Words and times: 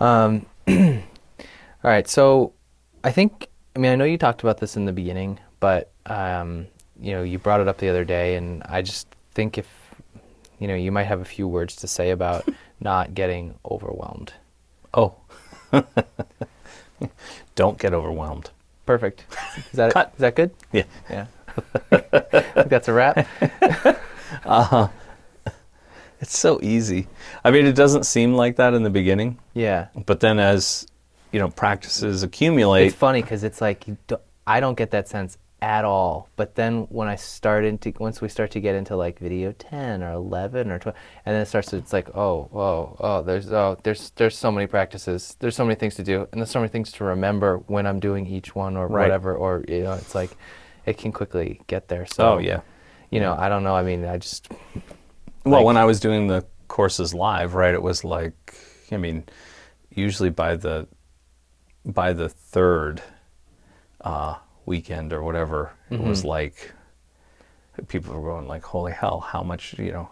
Um, 0.00 0.46
all 0.68 1.00
right. 1.82 2.08
So 2.08 2.52
I 3.04 3.10
think, 3.10 3.48
I 3.74 3.78
mean, 3.78 3.92
I 3.92 3.96
know 3.96 4.04
you 4.04 4.18
talked 4.18 4.42
about 4.42 4.58
this 4.58 4.76
in 4.76 4.84
the 4.84 4.92
beginning, 4.92 5.38
but, 5.60 5.90
um, 6.06 6.66
you 7.00 7.12
know, 7.12 7.22
you 7.22 7.38
brought 7.38 7.60
it 7.60 7.68
up 7.68 7.78
the 7.78 7.88
other 7.88 8.04
day, 8.04 8.34
and 8.36 8.62
I 8.64 8.82
just 8.82 9.06
think 9.32 9.58
if, 9.58 9.68
you 10.58 10.66
know, 10.68 10.74
you 10.74 10.90
might 10.90 11.04
have 11.04 11.20
a 11.20 11.24
few 11.24 11.46
words 11.46 11.76
to 11.76 11.86
say 11.86 12.10
about 12.10 12.48
not 12.80 13.14
getting 13.14 13.54
overwhelmed. 13.68 14.32
Oh. 14.94 15.14
Don't 17.54 17.78
get 17.78 17.92
overwhelmed. 17.92 18.50
Perfect. 18.86 19.26
Is 19.56 19.72
that, 19.72 19.92
Cut. 19.92 20.12
is 20.14 20.20
that 20.20 20.34
good? 20.34 20.50
Yeah. 20.72 20.84
Yeah. 21.10 21.26
I 21.92 21.98
think 21.98 22.68
that's 22.68 22.88
a 22.88 22.92
wrap. 22.92 23.28
It's 26.20 26.36
so 26.36 26.58
easy. 26.62 27.06
I 27.44 27.50
mean, 27.50 27.66
it 27.66 27.74
doesn't 27.76 28.04
seem 28.04 28.34
like 28.34 28.56
that 28.56 28.74
in 28.74 28.82
the 28.82 28.90
beginning, 28.90 29.38
Yeah. 29.54 29.86
but 30.06 30.20
then 30.20 30.38
as, 30.38 30.86
you 31.32 31.38
know, 31.38 31.48
practices 31.48 32.22
accumulate, 32.22 32.86
It's 32.86 32.96
funny 32.96 33.22
because 33.22 33.44
it's 33.44 33.60
like 33.60 33.86
you 33.86 33.96
do, 34.08 34.16
I 34.46 34.60
don't 34.60 34.76
get 34.76 34.90
that 34.90 35.06
sense 35.08 35.38
at 35.60 35.84
all. 35.84 36.28
But 36.36 36.54
then 36.54 36.86
when 36.90 37.08
I 37.08 37.16
start 37.16 37.64
into 37.64 37.92
once 37.98 38.20
we 38.20 38.28
start 38.28 38.50
to 38.52 38.60
get 38.60 38.74
into 38.76 38.94
like 38.96 39.18
video 39.18 39.52
ten 39.52 40.02
or 40.04 40.12
eleven 40.12 40.70
or 40.70 40.78
twelve, 40.78 40.96
and 41.26 41.34
then 41.34 41.42
it 41.42 41.46
starts 41.46 41.68
to 41.70 41.76
it's 41.78 41.92
like 41.92 42.08
oh 42.16 42.48
oh 42.54 42.96
oh 43.00 43.22
there's 43.22 43.52
oh 43.52 43.76
there's 43.82 44.10
there's 44.16 44.36
so 44.38 44.52
many 44.52 44.66
practices 44.68 45.36
there's 45.40 45.56
so 45.56 45.64
many 45.64 45.74
things 45.74 45.96
to 45.96 46.04
do 46.04 46.28
and 46.30 46.40
there's 46.40 46.50
so 46.50 46.60
many 46.60 46.68
things 46.68 46.92
to 46.92 47.04
remember 47.04 47.58
when 47.66 47.86
I'm 47.88 47.98
doing 47.98 48.24
each 48.26 48.54
one 48.54 48.76
or 48.76 48.86
Right. 48.86 49.02
whatever 49.02 49.34
or 49.34 49.64
you 49.66 49.82
know 49.82 49.94
it's 49.94 50.14
like 50.14 50.30
it 50.86 50.96
can 50.96 51.10
quickly 51.12 51.60
get 51.66 51.88
there. 51.88 52.06
So 52.06 52.34
oh, 52.34 52.38
yeah. 52.38 52.60
you 53.10 53.18
know 53.18 53.34
I 53.36 53.48
don't 53.48 53.64
know 53.64 53.74
I 53.74 53.82
mean 53.82 54.04
I 54.04 54.16
just 54.18 54.48
Well, 55.50 55.60
Like- 55.60 55.66
when 55.66 55.76
I 55.76 55.84
was 55.84 56.00
doing 56.00 56.26
the 56.28 56.44
courses 56.68 57.14
live, 57.14 57.54
right, 57.54 57.74
it 57.74 57.82
was 57.82 58.04
like, 58.04 58.54
I 58.92 58.96
mean, 58.96 59.24
usually 59.90 60.30
by 60.30 60.56
the 60.56 60.86
by 61.84 62.12
the 62.12 62.28
third 62.28 63.02
uh, 64.02 64.36
weekend 64.66 65.12
or 65.12 65.22
whatever, 65.22 65.72
it 65.90 66.00
was 66.00 66.24
like 66.24 66.72
people 67.86 68.12
were 68.14 68.30
going 68.32 68.46
like, 68.48 68.64
"Holy 68.64 68.92
hell! 68.92 69.20
How 69.20 69.42
much? 69.42 69.74
You 69.78 69.92
know, 69.92 70.08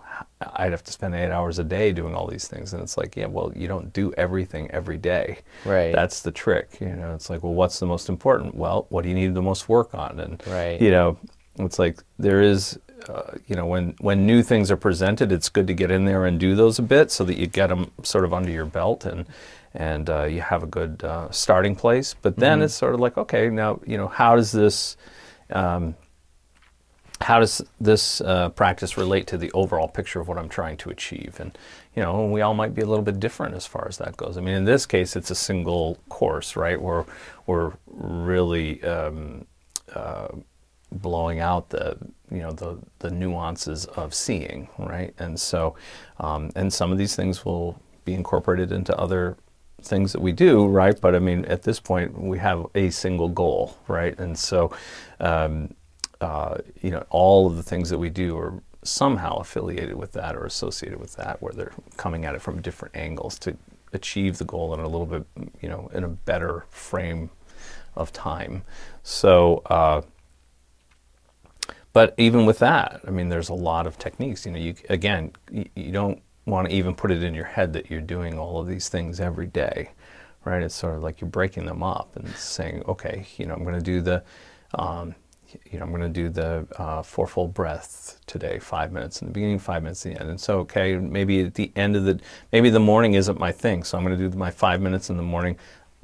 I'd 0.55 0.70
have 0.72 0.84
to 0.84 0.92
spend 0.92 1.14
eight 1.14 1.30
hours 1.30 1.58
a 1.58 1.64
day 1.64 1.92
doing 1.92 2.14
all 2.14 2.27
these 2.27 2.48
things." 2.48 2.72
And 2.72 2.83
it's 2.83 2.96
like, 2.96 3.16
yeah, 3.16 3.27
well, 3.27 3.52
you 3.55 3.68
don't 3.68 3.92
do 3.92 4.12
everything 4.14 4.70
every 4.70 4.96
day. 4.98 5.39
Right. 5.64 5.92
That's 5.92 6.22
the 6.22 6.30
trick. 6.30 6.78
You 6.80 6.94
know, 6.94 7.14
it's 7.14 7.28
like, 7.28 7.42
well, 7.42 7.55
what's 7.55 7.78
the 7.78 7.86
most 7.86 8.08
important? 8.08 8.55
Well, 8.55 8.86
what 8.89 9.02
do 9.02 9.08
you 9.08 9.14
need 9.14 9.34
the 9.34 9.42
most 9.42 9.68
work 9.68 9.94
on? 9.94 10.20
And 10.20 10.42
Right. 10.46 10.80
you 10.80 10.91
know, 10.91 11.18
it's 11.58 11.78
like 11.78 12.02
there 12.18 12.41
is, 12.41 12.78
uh, 13.08 13.32
you 13.46 13.56
know, 13.56 13.66
when 13.66 13.94
when 14.00 14.26
new 14.26 14.42
things 14.42 14.70
are 14.70 14.76
presented, 14.76 15.32
it's 15.32 15.48
good 15.48 15.66
to 15.66 15.74
get 15.74 15.90
in 15.90 16.04
there 16.04 16.24
and 16.24 16.38
do 16.38 16.54
those 16.54 16.78
a 16.78 16.82
bit 16.82 17.10
so 17.10 17.24
that 17.24 17.36
you 17.36 17.46
get 17.46 17.68
them 17.68 17.90
sort 18.02 18.24
of 18.24 18.32
under 18.32 18.50
your 18.50 18.66
belt 18.66 19.04
and 19.04 19.26
and 19.74 20.08
uh, 20.08 20.24
you 20.24 20.40
have 20.40 20.62
a 20.62 20.66
good 20.66 21.04
uh, 21.04 21.30
starting 21.30 21.77
place. 21.77 22.14
But 22.14 22.36
then 22.36 22.62
it's 22.62 22.74
sort 22.74 22.94
of 22.94 23.00
like, 23.00 23.18
okay, 23.18 23.48
now 23.50 23.80
you 23.86 23.96
know, 23.96 24.08
how 24.08 24.36
does 24.36 24.52
this 24.52 24.96
um, 25.50 25.94
how 27.20 27.40
does 27.40 27.62
this 27.80 28.20
uh, 28.20 28.50
practice 28.50 28.96
relate 28.96 29.27
to 29.28 29.38
the 29.38 29.50
overall 29.52 29.88
picture 29.88 30.20
of 30.20 30.28
what 30.28 30.38
I'm 30.38 30.48
trying 30.48 30.77
to 30.78 30.90
achieve? 30.90 31.38
And 31.40 31.56
you 31.94 32.02
know, 32.02 32.27
we 32.27 32.42
all 32.42 32.54
might 32.54 32.74
be 32.74 32.82
a 32.82 32.86
little 32.86 33.04
bit 33.04 33.20
different 33.20 33.54
as 33.54 33.66
far 33.66 33.86
as 33.88 33.98
that 33.98 34.16
goes. 34.16 34.36
I 34.36 34.40
mean, 34.40 34.54
in 34.54 34.64
this 34.64 34.84
case, 34.86 35.16
it's 35.16 35.30
a 35.30 35.34
single 35.34 35.98
course, 36.08 36.56
right? 36.56 36.80
We're 36.80 37.04
we're 37.46 37.72
really 37.86 38.82
um, 38.82 39.46
uh, 39.94 40.28
blowing 40.92 41.41
out 41.41 41.70
the 41.70 41.97
you 42.31 42.39
know 42.39 42.53
the 42.53 42.79
the 42.98 43.11
nuances 43.11 43.87
of 43.87 44.15
seeing, 44.15 44.69
right? 44.79 45.15
And 45.19 45.39
so, 45.39 45.77
um, 46.19 46.51
and 46.56 46.73
some 46.73 46.92
of 46.92 46.98
these 46.98 47.15
things 47.17 47.45
will 47.45 47.81
be 48.05 48.15
incorporated 48.15 48.73
into 48.73 48.97
other 48.98 49.37
things 49.83 50.12
that 50.12 50.20
we 50.20 50.33
do, 50.33 50.67
right? 50.67 50.98
But 51.01 51.14
I 51.14 51.19
mean, 51.19 51.45
at 51.47 51.62
this 51.62 51.81
point, 51.81 52.19
we 52.19 52.39
have 52.39 52.67
a 52.75 52.91
single 52.91 53.29
goal, 53.29 53.77
right? 53.89 54.19
And 54.19 54.39
so, 54.39 54.75
um, 55.20 55.75
uh, 56.20 56.59
you 56.81 56.91
know, 56.91 57.05
all 57.11 57.46
of 57.46 57.57
the 57.57 57.63
things 57.63 57.91
that 57.91 57.98
we 57.98 58.11
do 58.11 58.36
are 58.39 58.63
somehow 58.83 59.36
affiliated 59.36 59.95
with 59.95 60.13
that 60.13 60.36
or 60.36 60.45
associated 60.46 60.98
with 61.01 61.14
that, 61.17 61.42
where 61.42 61.52
they're 61.52 61.75
coming 61.96 62.25
at 62.25 62.35
it 62.35 62.41
from 62.42 62.63
different 62.63 62.96
angles 62.96 63.39
to 63.41 63.57
achieve 63.92 64.39
the 64.39 64.45
goal 64.45 64.75
in 64.75 64.80
a 64.80 64.89
little 64.89 65.07
bit, 65.07 65.25
you 65.61 65.69
know, 65.69 65.91
in 65.92 66.05
a 66.05 66.08
better 66.08 66.64
frame 66.70 67.30
of 67.95 68.13
time. 68.13 68.63
So, 69.02 69.63
uh, 69.67 70.02
but 71.96 72.12
even 72.18 72.45
with 72.45 72.58
that, 72.58 73.01
I 73.07 73.11
mean, 73.11 73.30
there's 73.30 73.48
a 73.48 73.55
lot 73.55 73.86
of 73.86 73.98
techniques. 73.98 74.45
You 74.45 74.52
know, 74.52 74.58
you 74.58 74.74
again, 74.90 75.33
you, 75.51 75.90
don't 75.90 76.20
want 76.45 76.68
to 76.68 76.74
even 76.74 76.95
put 76.95 77.11
it 77.11 77.23
in 77.23 77.33
your 77.33 77.46
head 77.46 77.73
that 77.73 77.90
you're 77.90 78.02
doing 78.02 78.39
all 78.39 78.61
of 78.61 78.67
these 78.67 78.90
things 78.90 79.18
every 79.18 79.46
day, 79.46 79.92
right? 80.45 80.62
It's 80.62 80.74
sort 80.74 80.95
of 80.95 81.02
like 81.02 81.23
you're 81.23 81.30
breaking 81.30 81.64
them 81.64 81.83
up 81.83 82.14
and 82.17 82.29
saying, 82.36 82.83
okay, 82.86 83.27
you 83.39 83.46
know, 83.46 83.55
I'm 83.55 83.62
going 83.62 83.79
to 83.79 83.83
do 83.83 84.02
the, 84.02 84.23
um, 84.74 85.14
you 85.70 85.79
know, 85.79 85.86
I'm 85.86 85.90
going 85.90 86.02
to 86.02 86.11
do 86.11 86.29
the 86.29 86.67
uh, 86.77 87.01
fourfold 87.01 87.55
breath 87.55 88.20
today, 88.27 88.58
five 88.58 88.92
minutes 88.92 89.23
in 89.23 89.28
the 89.28 89.33
beginning, 89.33 89.58
five 89.58 89.83
minutes 89.83 90.05
at 90.05 90.13
the 90.13 90.20
end. 90.20 90.28
And 90.28 90.39
so, 90.39 90.58
okay, 90.58 90.96
maybe 90.96 91.46
at 91.46 91.55
the 91.55 91.73
end 91.77 91.96
of 91.96 92.05
the, 92.05 92.20
maybe 92.52 92.68
the 92.68 92.78
morning 92.78 93.14
isn't 93.14 93.40
my 93.40 93.52
thing, 93.52 93.83
so 93.84 93.96
I'm 93.96 94.05
going 94.05 94.18
to 94.18 94.28
do 94.28 94.36
my 94.36 94.51
five 94.51 94.83
minutes 94.83 95.08
in 95.08 95.17
the 95.17 95.23
morning. 95.23 95.57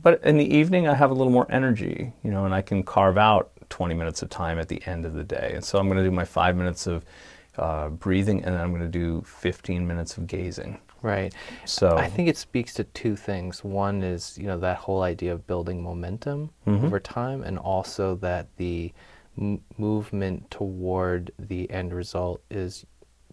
But 0.03 0.25
in 0.25 0.39
the 0.39 0.57
evening, 0.57 0.89
I 0.89 0.95
have 0.95 1.11
a 1.11 1.15
little 1.15 1.35
more 1.35 1.47
energy, 1.51 2.15
you 2.25 2.31
know, 2.31 2.47
and 2.47 2.55
I 2.55 2.63
can 2.63 2.83
carve 2.83 3.19
out 3.19 3.51
20 3.73 3.95
minutes 3.95 4.21
of 4.21 4.29
time 4.29 4.59
at 4.59 4.69
the 4.69 4.83
end 4.85 5.07
of 5.07 5.15
the 5.15 5.25
day. 5.25 5.53
And 5.55 5.65
so 5.65 5.79
I'm 5.79 5.87
going 5.87 5.97
to 5.97 6.05
do 6.05 6.11
my 6.11 6.27
five 6.27 6.57
minutes 6.57 6.87
of 6.87 7.07
uh, 7.57 7.89
breathing, 7.89 8.45
and 8.45 8.55
then 8.55 8.61
I'm 8.61 8.71
going 8.71 8.83
to 8.83 8.89
do 8.89 9.23
15 9.23 9.87
minutes 9.87 10.19
of 10.19 10.27
gazing. 10.27 10.79
Right. 11.01 11.33
So 11.65 11.97
I 11.97 12.07
think 12.07 12.29
it 12.29 12.37
speaks 12.37 12.75
to 12.75 12.85
two 12.85 13.17
things. 13.17 13.65
One 13.65 14.03
is, 14.03 14.37
you 14.39 14.47
know, 14.47 14.59
that 14.59 14.77
whole 14.77 15.03
idea 15.03 15.33
of 15.33 15.47
building 15.47 15.83
momentum 15.83 16.51
over 16.85 17.01
time, 17.01 17.43
and 17.43 17.59
also 17.59 18.15
that 18.17 18.47
the 18.59 18.93
m- 19.39 19.63
movement 19.79 20.51
toward 20.51 21.31
the 21.39 21.71
end 21.71 21.95
result 21.95 22.43
is 22.51 22.85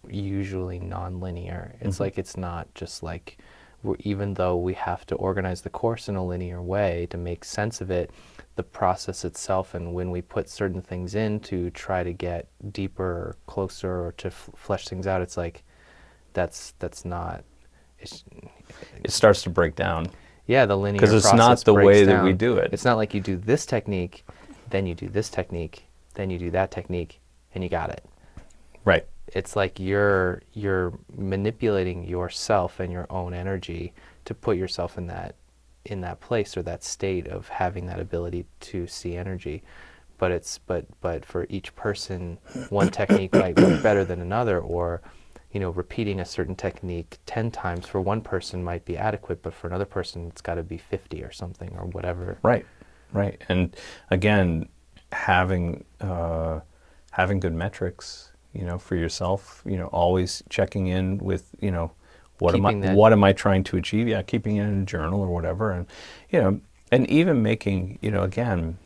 usually 0.08 0.80
nonlinear. 0.80 1.74
It's 1.80 2.00
like 2.00 2.16
it's 2.16 2.38
not 2.38 2.74
just 2.74 3.02
like, 3.02 3.36
we're, 3.82 3.96
even 4.00 4.34
though 4.34 4.56
we 4.56 4.72
have 4.74 5.04
to 5.06 5.14
organize 5.16 5.60
the 5.60 5.70
course 5.70 6.08
in 6.08 6.16
a 6.16 6.24
linear 6.24 6.62
way 6.62 7.06
to 7.10 7.18
make 7.18 7.44
sense 7.44 7.82
of 7.82 7.90
it, 7.90 8.10
the 8.56 8.62
process 8.62 9.24
itself 9.24 9.74
and 9.74 9.94
when 9.94 10.10
we 10.10 10.20
put 10.20 10.48
certain 10.48 10.82
things 10.82 11.14
in 11.14 11.40
to 11.40 11.70
try 11.70 12.02
to 12.02 12.12
get 12.12 12.48
deeper 12.72 13.04
or 13.04 13.36
closer 13.46 14.04
or 14.04 14.12
to 14.12 14.28
f- 14.28 14.50
flesh 14.54 14.86
things 14.88 15.06
out, 15.06 15.22
it's 15.22 15.36
like 15.36 15.62
that's 16.32 16.74
that's 16.78 17.04
not. 17.04 17.44
It's, 17.98 18.24
it 19.04 19.10
starts 19.12 19.42
to 19.42 19.50
break 19.50 19.74
down. 19.76 20.08
yeah, 20.46 20.64
the 20.66 20.76
linear 20.76 21.00
because 21.00 21.12
it's 21.14 21.32
not 21.34 21.64
the 21.64 21.74
way 21.74 22.04
that 22.04 22.24
we 22.24 22.32
do 22.32 22.56
it. 22.56 22.70
It's 22.72 22.84
not 22.84 22.96
like 22.96 23.14
you 23.14 23.20
do 23.20 23.36
this 23.36 23.66
technique, 23.66 24.24
then 24.70 24.86
you 24.86 24.94
do 24.94 25.08
this 25.08 25.28
technique, 25.28 25.84
then 26.14 26.30
you 26.30 26.38
do 26.38 26.50
that 26.52 26.70
technique, 26.70 27.20
and 27.54 27.62
you 27.62 27.70
got 27.70 27.90
it. 27.90 28.04
Right. 28.84 29.06
It's 29.28 29.54
like 29.54 29.78
you're 29.78 30.42
you're 30.52 30.98
manipulating 31.16 32.04
yourself 32.04 32.80
and 32.80 32.92
your 32.92 33.06
own 33.10 33.32
energy 33.34 33.92
to 34.24 34.34
put 34.34 34.56
yourself 34.56 34.98
in 34.98 35.06
that 35.06 35.34
in 35.84 36.00
that 36.02 36.20
place 36.20 36.56
or 36.56 36.62
that 36.62 36.84
state 36.84 37.26
of 37.26 37.48
having 37.48 37.86
that 37.86 38.00
ability 38.00 38.46
to 38.60 38.86
see 38.86 39.16
energy. 39.16 39.62
But 40.18 40.30
it's 40.32 40.58
but 40.58 40.86
but 41.00 41.24
for 41.24 41.46
each 41.48 41.74
person, 41.74 42.38
one 42.68 42.90
technique 43.00 43.32
might 43.32 43.58
work 43.58 43.82
better 43.82 44.04
than 44.04 44.20
another, 44.20 44.60
or 44.60 45.00
you 45.52 45.60
know, 45.60 45.70
repeating 45.70 46.20
a 46.20 46.24
certain 46.24 46.54
technique 46.54 47.18
ten 47.26 47.50
times 47.50 47.86
for 47.86 48.00
one 48.00 48.20
person 48.20 48.62
might 48.62 48.84
be 48.84 48.96
adequate, 48.96 49.42
but 49.42 49.54
for 49.54 49.66
another 49.66 49.86
person, 49.86 50.28
it's 50.28 50.42
got 50.42 50.54
to 50.56 50.62
be 50.62 50.76
fifty 50.76 51.22
or 51.22 51.32
something 51.32 51.74
or 51.78 51.86
whatever. 51.86 52.38
Right, 52.42 52.66
right, 53.12 53.40
and 53.48 53.74
again, 54.10 54.68
having 55.12 55.84
uh, 56.00 56.60
having 57.10 57.40
good 57.40 57.54
metrics, 57.54 58.32
you 58.52 58.64
know, 58.64 58.78
for 58.78 58.96
yourself, 58.96 59.62
you 59.64 59.76
know, 59.76 59.86
always 59.86 60.42
checking 60.48 60.86
in 60.86 61.18
with, 61.18 61.50
you 61.60 61.70
know, 61.70 61.92
what 62.40 62.54
am 62.54 62.66
I 62.66 62.74
that- 62.74 62.96
what 62.96 63.12
am 63.12 63.22
I 63.24 63.32
trying 63.32 63.64
to 63.64 63.76
achieve? 63.76 64.08
Yeah, 64.08 64.22
keeping 64.22 64.56
it 64.56 64.64
in 64.64 64.82
a 64.82 64.84
journal 64.84 65.20
or 65.20 65.28
whatever, 65.28 65.70
and 65.72 65.86
you 66.30 66.40
know, 66.40 66.60
and 66.92 67.08
even 67.08 67.42
making, 67.42 67.98
you 68.00 68.10
know, 68.10 68.22
again, 68.22 68.78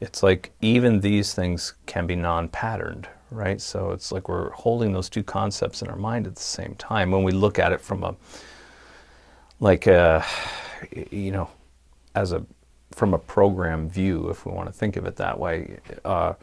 it's 0.00 0.22
like 0.22 0.52
even 0.60 1.00
these 1.00 1.32
things 1.34 1.74
can 1.86 2.06
be 2.06 2.14
non-patterned, 2.16 3.08
right? 3.30 3.60
So 3.60 3.92
it's 3.92 4.12
like 4.12 4.28
we're 4.28 4.50
holding 4.50 4.92
those 4.92 5.08
two 5.08 5.22
concepts 5.22 5.80
in 5.80 5.88
our 5.88 5.96
mind 5.96 6.26
at 6.26 6.36
the 6.36 6.42
same 6.42 6.74
time 6.74 7.10
when 7.10 7.22
we 7.22 7.32
look 7.32 7.58
at 7.58 7.72
it 7.72 7.80
from 7.80 8.04
a 8.04 8.14
like 9.58 9.86
a, 9.86 10.24
you 11.10 11.32
know, 11.32 11.48
as 12.14 12.32
a 12.32 12.44
from 12.92 13.14
a 13.14 13.18
program 13.18 13.88
view, 13.88 14.28
if 14.30 14.44
we 14.46 14.52
want 14.52 14.68
to 14.68 14.72
think 14.72 14.96
of 14.96 15.06
it 15.06 15.16
that 15.16 15.38
way. 15.38 15.78
Uh, 16.04 16.34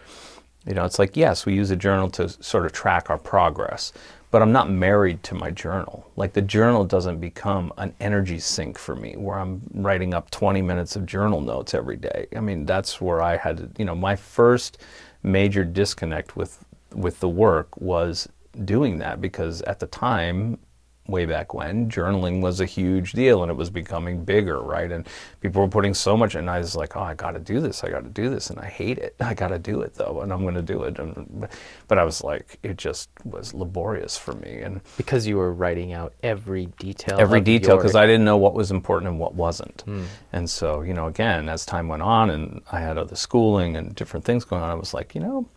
you 0.65 0.73
know, 0.73 0.85
it's 0.85 0.99
like 0.99 1.17
yes, 1.17 1.45
we 1.45 1.53
use 1.53 1.71
a 1.71 1.75
journal 1.75 2.09
to 2.11 2.29
sort 2.29 2.65
of 2.65 2.71
track 2.71 3.09
our 3.09 3.17
progress, 3.17 3.93
but 4.31 4.41
I'm 4.41 4.51
not 4.51 4.69
married 4.69 5.21
to 5.23 5.35
my 5.35 5.51
journal. 5.51 6.09
Like 6.15 6.33
the 6.33 6.41
journal 6.41 6.85
doesn't 6.85 7.19
become 7.19 7.71
an 7.77 7.93
energy 7.99 8.39
sink 8.39 8.77
for 8.77 8.95
me, 8.95 9.15
where 9.15 9.37
I'm 9.37 9.61
writing 9.73 10.13
up 10.13 10.31
20 10.31 10.61
minutes 10.61 10.95
of 10.95 11.05
journal 11.05 11.41
notes 11.41 11.73
every 11.73 11.97
day. 11.97 12.27
I 12.35 12.39
mean, 12.39 12.65
that's 12.65 12.99
where 12.99 13.21
I 13.21 13.37
had, 13.37 13.73
you 13.77 13.85
know, 13.85 13.95
my 13.95 14.15
first 14.15 14.79
major 15.21 15.63
disconnect 15.63 16.35
with 16.35 16.63
with 16.93 17.19
the 17.19 17.29
work 17.29 17.75
was 17.79 18.29
doing 18.65 18.99
that 18.99 19.19
because 19.19 19.61
at 19.63 19.79
the 19.79 19.87
time 19.87 20.59
way 21.07 21.25
back 21.25 21.53
when, 21.53 21.89
journaling 21.89 22.39
was 22.41 22.61
a 22.61 22.65
huge 22.65 23.11
deal 23.11 23.41
and 23.43 23.51
it 23.51 23.55
was 23.55 23.69
becoming 23.69 24.23
bigger, 24.23 24.61
right? 24.61 24.89
And 24.89 25.05
people 25.41 25.61
were 25.61 25.67
putting 25.67 25.93
so 25.93 26.15
much, 26.15 26.35
and 26.35 26.49
I 26.49 26.59
was 26.59 26.75
like, 26.77 26.95
oh, 26.95 27.01
I 27.01 27.13
got 27.13 27.31
to 27.31 27.39
do 27.39 27.59
this, 27.59 27.83
I 27.83 27.89
got 27.89 28.03
to 28.03 28.09
do 28.09 28.29
this, 28.29 28.49
and 28.49 28.57
I 28.59 28.67
hate 28.67 28.99
it. 28.99 29.15
I 29.19 29.33
got 29.33 29.49
to 29.49 29.59
do 29.59 29.81
it 29.81 29.95
though, 29.95 30.21
and 30.21 30.31
I'm 30.31 30.43
going 30.43 30.55
to 30.55 30.61
do 30.61 30.83
it. 30.83 30.99
And, 30.99 31.47
but 31.89 31.97
I 31.99 32.05
was 32.05 32.23
like, 32.23 32.57
it 32.63 32.77
just 32.77 33.09
was 33.25 33.53
laborious 33.53 34.17
for 34.17 34.33
me, 34.33 34.61
and 34.61 34.79
because 34.95 35.27
you 35.27 35.35
were 35.37 35.51
writing 35.51 35.91
out 35.91 36.13
every 36.23 36.67
detail, 36.79 37.19
every 37.19 37.41
detail, 37.41 37.71
your- 37.75 37.77
because 37.77 37.95
I 37.95 38.05
didn't 38.05 38.23
know 38.25 38.37
what 38.37 38.53
was 38.53 38.71
important 38.71 39.09
and 39.09 39.19
what 39.19 39.35
wasn't. 39.35 39.81
Hmm. 39.81 40.03
And 40.31 40.49
so, 40.49 40.81
you 40.83 40.93
know, 40.93 41.07
again, 41.07 41.49
as 41.49 41.65
time 41.65 41.89
went 41.89 42.01
on, 42.01 42.29
and 42.29 42.61
I 42.71 42.79
had 42.79 42.97
other 42.97 43.15
schooling 43.17 43.75
and 43.75 43.93
different 43.93 44.25
things 44.25 44.45
going 44.45 44.61
on, 44.63 44.69
I 44.69 44.75
was 44.75 44.93
like, 44.93 45.15
you 45.15 45.21
know, 45.21 45.47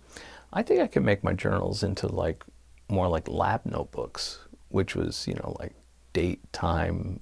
I 0.52 0.62
think 0.64 0.80
I 0.80 0.88
could 0.88 1.04
make 1.04 1.22
my 1.22 1.34
journals 1.34 1.82
into 1.84 2.08
like 2.08 2.42
more 2.88 3.08
like 3.08 3.28
lab 3.28 3.62
notebooks, 3.64 4.38
which 4.76 4.94
was, 4.94 5.26
you 5.26 5.34
know, 5.34 5.56
like 5.58 5.72
date, 6.12 6.40
time, 6.52 7.18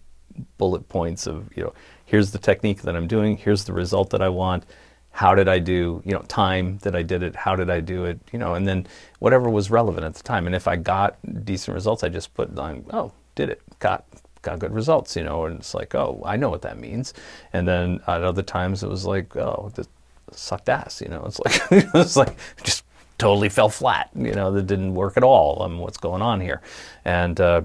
bullet 0.58 0.88
points 0.88 1.28
of, 1.28 1.48
you 1.56 1.62
know, 1.62 1.72
here's 2.04 2.32
the 2.32 2.38
technique 2.38 2.82
that 2.82 2.96
I'm 2.96 3.06
doing, 3.06 3.36
here's 3.36 3.64
the 3.64 3.72
result 3.72 4.10
that 4.10 4.20
I 4.20 4.28
want. 4.28 4.64
How 5.12 5.36
did 5.36 5.46
I 5.48 5.60
do, 5.60 6.02
you 6.04 6.12
know, 6.12 6.22
time 6.22 6.78
that 6.78 6.96
I 6.96 7.02
did 7.02 7.22
it, 7.22 7.36
how 7.36 7.54
did 7.54 7.70
I 7.70 7.78
do 7.78 8.04
it, 8.06 8.18
you 8.32 8.40
know, 8.40 8.54
and 8.54 8.66
then 8.66 8.88
whatever 9.20 9.48
was 9.48 9.70
relevant 9.70 10.04
at 10.04 10.14
the 10.14 10.24
time. 10.24 10.46
And 10.46 10.54
if 10.56 10.66
I 10.66 10.74
got 10.74 11.16
decent 11.44 11.76
results, 11.76 12.02
I 12.02 12.08
just 12.08 12.34
put 12.34 12.58
on, 12.58 12.84
oh, 12.90 13.12
did 13.36 13.50
it, 13.50 13.62
got 13.78 14.04
got 14.42 14.58
good 14.58 14.74
results, 14.74 15.14
you 15.14 15.22
know, 15.22 15.44
and 15.44 15.60
it's 15.60 15.74
like, 15.74 15.94
oh, 15.94 16.20
I 16.26 16.36
know 16.36 16.50
what 16.50 16.62
that 16.62 16.76
means. 16.78 17.14
And 17.52 17.68
then 17.68 18.00
at 18.08 18.24
other 18.24 18.42
times 18.42 18.82
it 18.82 18.88
was 18.88 19.06
like, 19.06 19.36
oh, 19.36 19.70
this 19.76 19.88
sucked 20.32 20.68
ass, 20.68 21.00
you 21.00 21.08
know. 21.08 21.24
It's 21.24 21.38
like 21.38 21.62
it's 21.94 22.16
like 22.16 22.36
just 22.64 22.84
totally 23.18 23.48
fell 23.48 23.68
flat, 23.68 24.10
you 24.14 24.32
know, 24.32 24.52
that 24.52 24.66
didn't 24.66 24.94
work 24.94 25.16
at 25.16 25.22
all. 25.22 25.62
Um, 25.62 25.78
what's 25.78 25.98
going 25.98 26.22
on 26.22 26.40
here? 26.40 26.60
And 27.04 27.40
uh, 27.40 27.62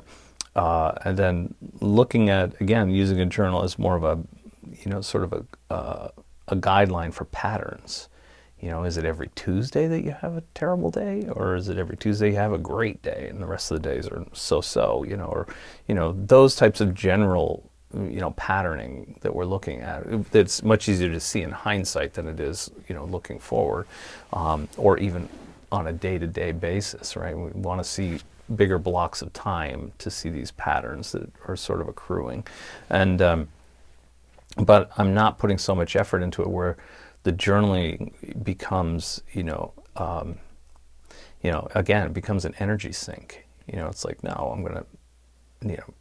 uh, 0.56 0.94
and 1.06 1.18
then 1.18 1.54
looking 1.80 2.30
at 2.30 2.60
again 2.62 2.90
using 2.90 3.19
a 3.19 3.25
journal 3.25 3.63
as 3.63 3.80
more 3.80 3.96
of 3.96 4.04
a, 4.04 4.19
you 4.84 4.92
know, 4.92 5.01
sort 5.01 5.24
of 5.24 5.34
a 5.34 5.74
uh, 5.74 6.10
a 6.48 6.56
guideline 6.56 7.13
for 7.13 7.25
patterns. 7.25 8.10
You 8.60 8.69
know, 8.69 8.84
is 8.84 8.98
it 8.98 9.06
every 9.06 9.30
Tuesday 9.36 9.88
that 9.88 10.04
you 10.04 10.12
have 10.12 10.36
a 10.36 10.44
terrible 10.54 10.90
day, 10.90 11.25
or 11.31 11.56
is 11.56 11.69
it 11.69 11.78
every 11.78 11.96
Tuesday 11.96 12.31
you 12.31 12.36
have 12.36 12.51
a 12.51 12.57
great 12.57 13.01
day, 13.01 13.28
and 13.30 13.42
the 13.42 13.46
rest 13.46 13.72
of 13.72 13.81
the 13.81 13.90
days 13.90 14.06
are 14.10 14.25
so-so? 14.34 15.06
You 15.06 15.16
know, 15.16 15.28
or 15.28 15.48
you 15.88 15.96
know 15.96 16.13
those 16.25 16.56
types 16.57 16.81
of 16.81 16.94
general, 16.94 17.72
you 17.94 18.19
know, 18.19 18.31
patterning 18.31 19.18
that 19.21 19.33
we're 19.33 19.45
looking 19.45 19.81
at. 19.81 20.03
It's 20.33 20.63
much 20.63 20.88
easier 20.89 21.09
to 21.09 21.19
see 21.19 21.41
in 21.41 21.51
hindsight 21.51 22.13
than 22.13 22.27
it 22.27 22.39
is, 22.39 22.69
you 22.88 22.95
know, 22.95 23.06
looking 23.06 23.39
forward, 23.39 23.88
um, 24.33 24.68
or 24.77 24.97
even 25.00 25.27
on 25.71 25.88
a 25.88 25.94
day-to-day 25.94 26.51
basis. 26.51 27.15
Right? 27.15 27.36
We 27.38 27.50
want 27.51 27.81
to 27.81 27.89
see 27.89 28.19
bigger 28.56 28.80
blocks 28.80 29.21
of 29.21 29.31
time 29.33 29.91
to 30.00 30.09
see 30.09 30.30
these 30.30 30.51
patterns 30.51 31.12
that 31.12 31.30
are 31.47 31.56
sort 31.56 31.81
of 31.81 31.88
accruing, 31.88 32.45
and 32.89 33.21
um, 33.21 33.47
but 34.57 34.91
I'm 34.97 35.13
not 35.13 35.38
putting 35.38 35.57
so 35.57 35.75
much 35.75 35.95
effort 35.95 36.21
into 36.21 36.41
it 36.41 36.50
where 36.50 36.77
the 37.24 37.33
journaling 37.33 38.44
becomes, 38.44 39.21
you 39.33 39.44
know, 39.44 39.74
um, 39.95 40.38
you 41.44 41.51
know, 41.51 41.68
again, 41.75 42.07
it 42.07 42.13
becomes 42.13 42.45
an 42.45 42.56
energy 42.59 42.91
sink. 42.91 43.45
You 43.68 43.75
know, 43.77 43.88
it's 43.88 44.06
like, 44.06 44.24
no, 44.24 44.51
I'm 44.53 44.62
going 44.63 44.75
to, 44.75 44.86
you 45.62 45.77
know, 45.77 45.94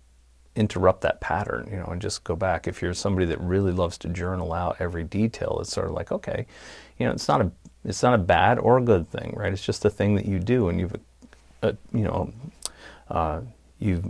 interrupt 0.59 1.01
that 1.03 1.21
pattern, 1.21 1.69
you 1.71 1.77
know, 1.77 1.87
and 1.87 2.03
just 2.03 2.25
go 2.25 2.37
back. 2.37 2.67
If 2.67 2.83
you're 2.83 2.95
somebody 2.95 3.27
that 3.27 3.41
really 3.41 3.73
loves 3.73 3.97
to 3.99 4.09
journal 4.09 4.53
out 4.53 4.77
every 4.81 5.05
detail, 5.05 5.59
it's 5.61 5.73
sort 5.73 5.87
of 5.87 5.93
like, 5.93 6.13
okay, 6.13 6.47
you 6.99 7.07
know, 7.07 7.13
it's 7.13 7.29
not 7.29 7.41
a, 7.41 7.51
it's 7.85 8.03
not 8.03 8.15
a 8.15 8.19
bad 8.19 8.59
or 8.59 8.79
a 8.79 8.83
good 8.83 9.09
thing, 9.09 9.33
right? 9.37 9.53
It's 9.53 9.65
just 9.65 9.85
a 9.85 9.91
thing 9.91 10.17
that 10.17 10.27
you 10.27 10.39
do, 10.39 10.69
and 10.69 10.81
you've, 10.81 10.97
uh, 11.63 11.73
you 11.93 12.05
know, 12.05 12.33
uh, 13.09 13.41
you've 13.79 14.05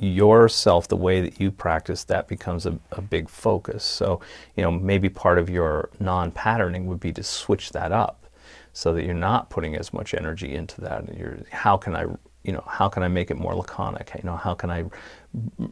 yourself, 0.00 0.88
the 0.88 0.96
way 0.96 1.20
that 1.20 1.38
you 1.38 1.50
practice, 1.50 2.04
that 2.04 2.26
becomes 2.26 2.64
a, 2.64 2.78
a 2.92 3.02
big 3.02 3.28
focus. 3.28 3.84
So, 3.84 4.20
you 4.56 4.62
know, 4.62 4.70
maybe 4.70 5.10
part 5.10 5.38
of 5.38 5.50
your 5.50 5.90
non 6.00 6.30
patterning 6.30 6.86
would 6.86 7.00
be 7.00 7.12
to 7.12 7.22
switch 7.22 7.70
that 7.72 7.92
up 7.92 8.26
so 8.72 8.94
that 8.94 9.04
you're 9.04 9.14
not 9.14 9.50
putting 9.50 9.76
as 9.76 9.92
much 9.92 10.14
energy 10.14 10.54
into 10.54 10.80
that. 10.80 11.02
And 11.02 11.18
you're, 11.18 11.38
how 11.50 11.76
can 11.76 11.94
I, 11.94 12.06
you 12.44 12.52
know, 12.52 12.64
how 12.66 12.88
can 12.88 13.02
I 13.02 13.08
make 13.08 13.30
it 13.30 13.36
more 13.36 13.54
laconic? 13.54 14.12
You 14.16 14.22
know, 14.24 14.36
how 14.36 14.54
can 14.54 14.70
I 14.70 14.84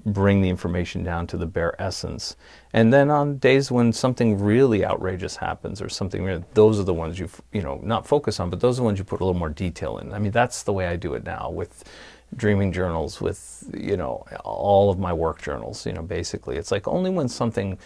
bring 0.05 0.43
the 0.43 0.49
information 0.49 1.03
down 1.03 1.27
to 1.29 1.37
the 1.37 1.47
bare 1.47 1.81
essence? 1.81 2.37
And 2.73 2.93
then 2.93 3.11
on 3.11 3.39
days 3.39 3.71
when 3.71 3.93
something 3.93 4.39
really 4.39 4.85
outrageous 4.85 5.37
happens 5.37 5.81
or 5.81 5.89
something, 5.89 6.45
those 6.55 6.79
are 6.79 6.85
the 6.85 6.95
ones 6.95 7.19
you, 7.19 7.31
you 7.53 7.63
know, 7.63 7.81
not 7.83 8.07
focus 8.07 8.39
on, 8.39 8.51
but 8.51 8.61
those 8.61 8.77
are 8.77 8.83
the 8.83 8.85
ones 8.85 8.99
you 8.99 9.05
put 9.05 9.21
a 9.21 9.25
little 9.25 9.39
more 9.39 9.49
detail 9.49 9.99
in. 9.99 10.13
I 10.13 10.19
mean, 10.19 10.33
that's 10.33 10.63
the 10.63 10.73
way 10.73 10.87
I 10.87 10.97
do 10.97 11.15
it 11.15 11.25
now 11.25 11.51
with 11.51 11.85
dreaming 12.37 12.73
journals 12.73 13.21
with 13.21 13.65
you 13.77 13.97
know 13.97 14.25
all 14.45 14.91
of 14.91 14.99
my 14.99 15.13
work 15.13 15.41
journals 15.41 15.87
you 15.87 15.93
know 15.93 16.03
basically 16.03 16.57
it's 16.57 16.71
like 16.71 16.87
only 16.87 17.11
when 17.11 17.29
something 17.29 17.79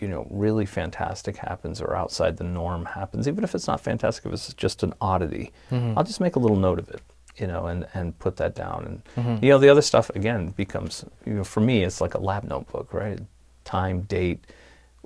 you 0.00 0.08
know 0.08 0.26
really 0.30 0.66
fantastic 0.66 1.36
happens 1.36 1.80
or 1.80 1.96
outside 1.96 2.36
the 2.36 2.44
norm 2.44 2.84
happens 2.84 3.26
even 3.26 3.42
if 3.42 3.54
it's 3.54 3.66
not 3.66 3.80
fantastic 3.80 4.26
if 4.26 4.32
it's 4.32 4.52
just 4.54 4.82
an 4.82 4.92
oddity 5.00 5.50
mm-hmm. 5.70 5.96
i'll 5.96 6.04
just 6.04 6.20
make 6.20 6.36
a 6.36 6.38
little 6.38 6.58
note 6.58 6.78
of 6.78 6.88
it 6.90 7.00
you 7.36 7.46
know 7.46 7.66
and 7.66 7.86
and 7.94 8.18
put 8.18 8.36
that 8.36 8.54
down. 8.54 9.02
And 9.16 9.42
you 9.42 9.50
know 9.50 9.58
the 9.58 9.68
other 9.68 9.82
stuff 9.82 10.10
again 10.10 10.50
becomes 10.50 11.04
you 11.26 11.34
know 11.34 11.44
for 11.44 11.60
me 11.60 11.82
it's 11.84 12.00
like 12.00 12.14
a 12.14 12.20
lab 12.20 12.44
notebook 12.44 12.92
right? 12.92 13.20
Time 13.64 14.02
date 14.02 14.44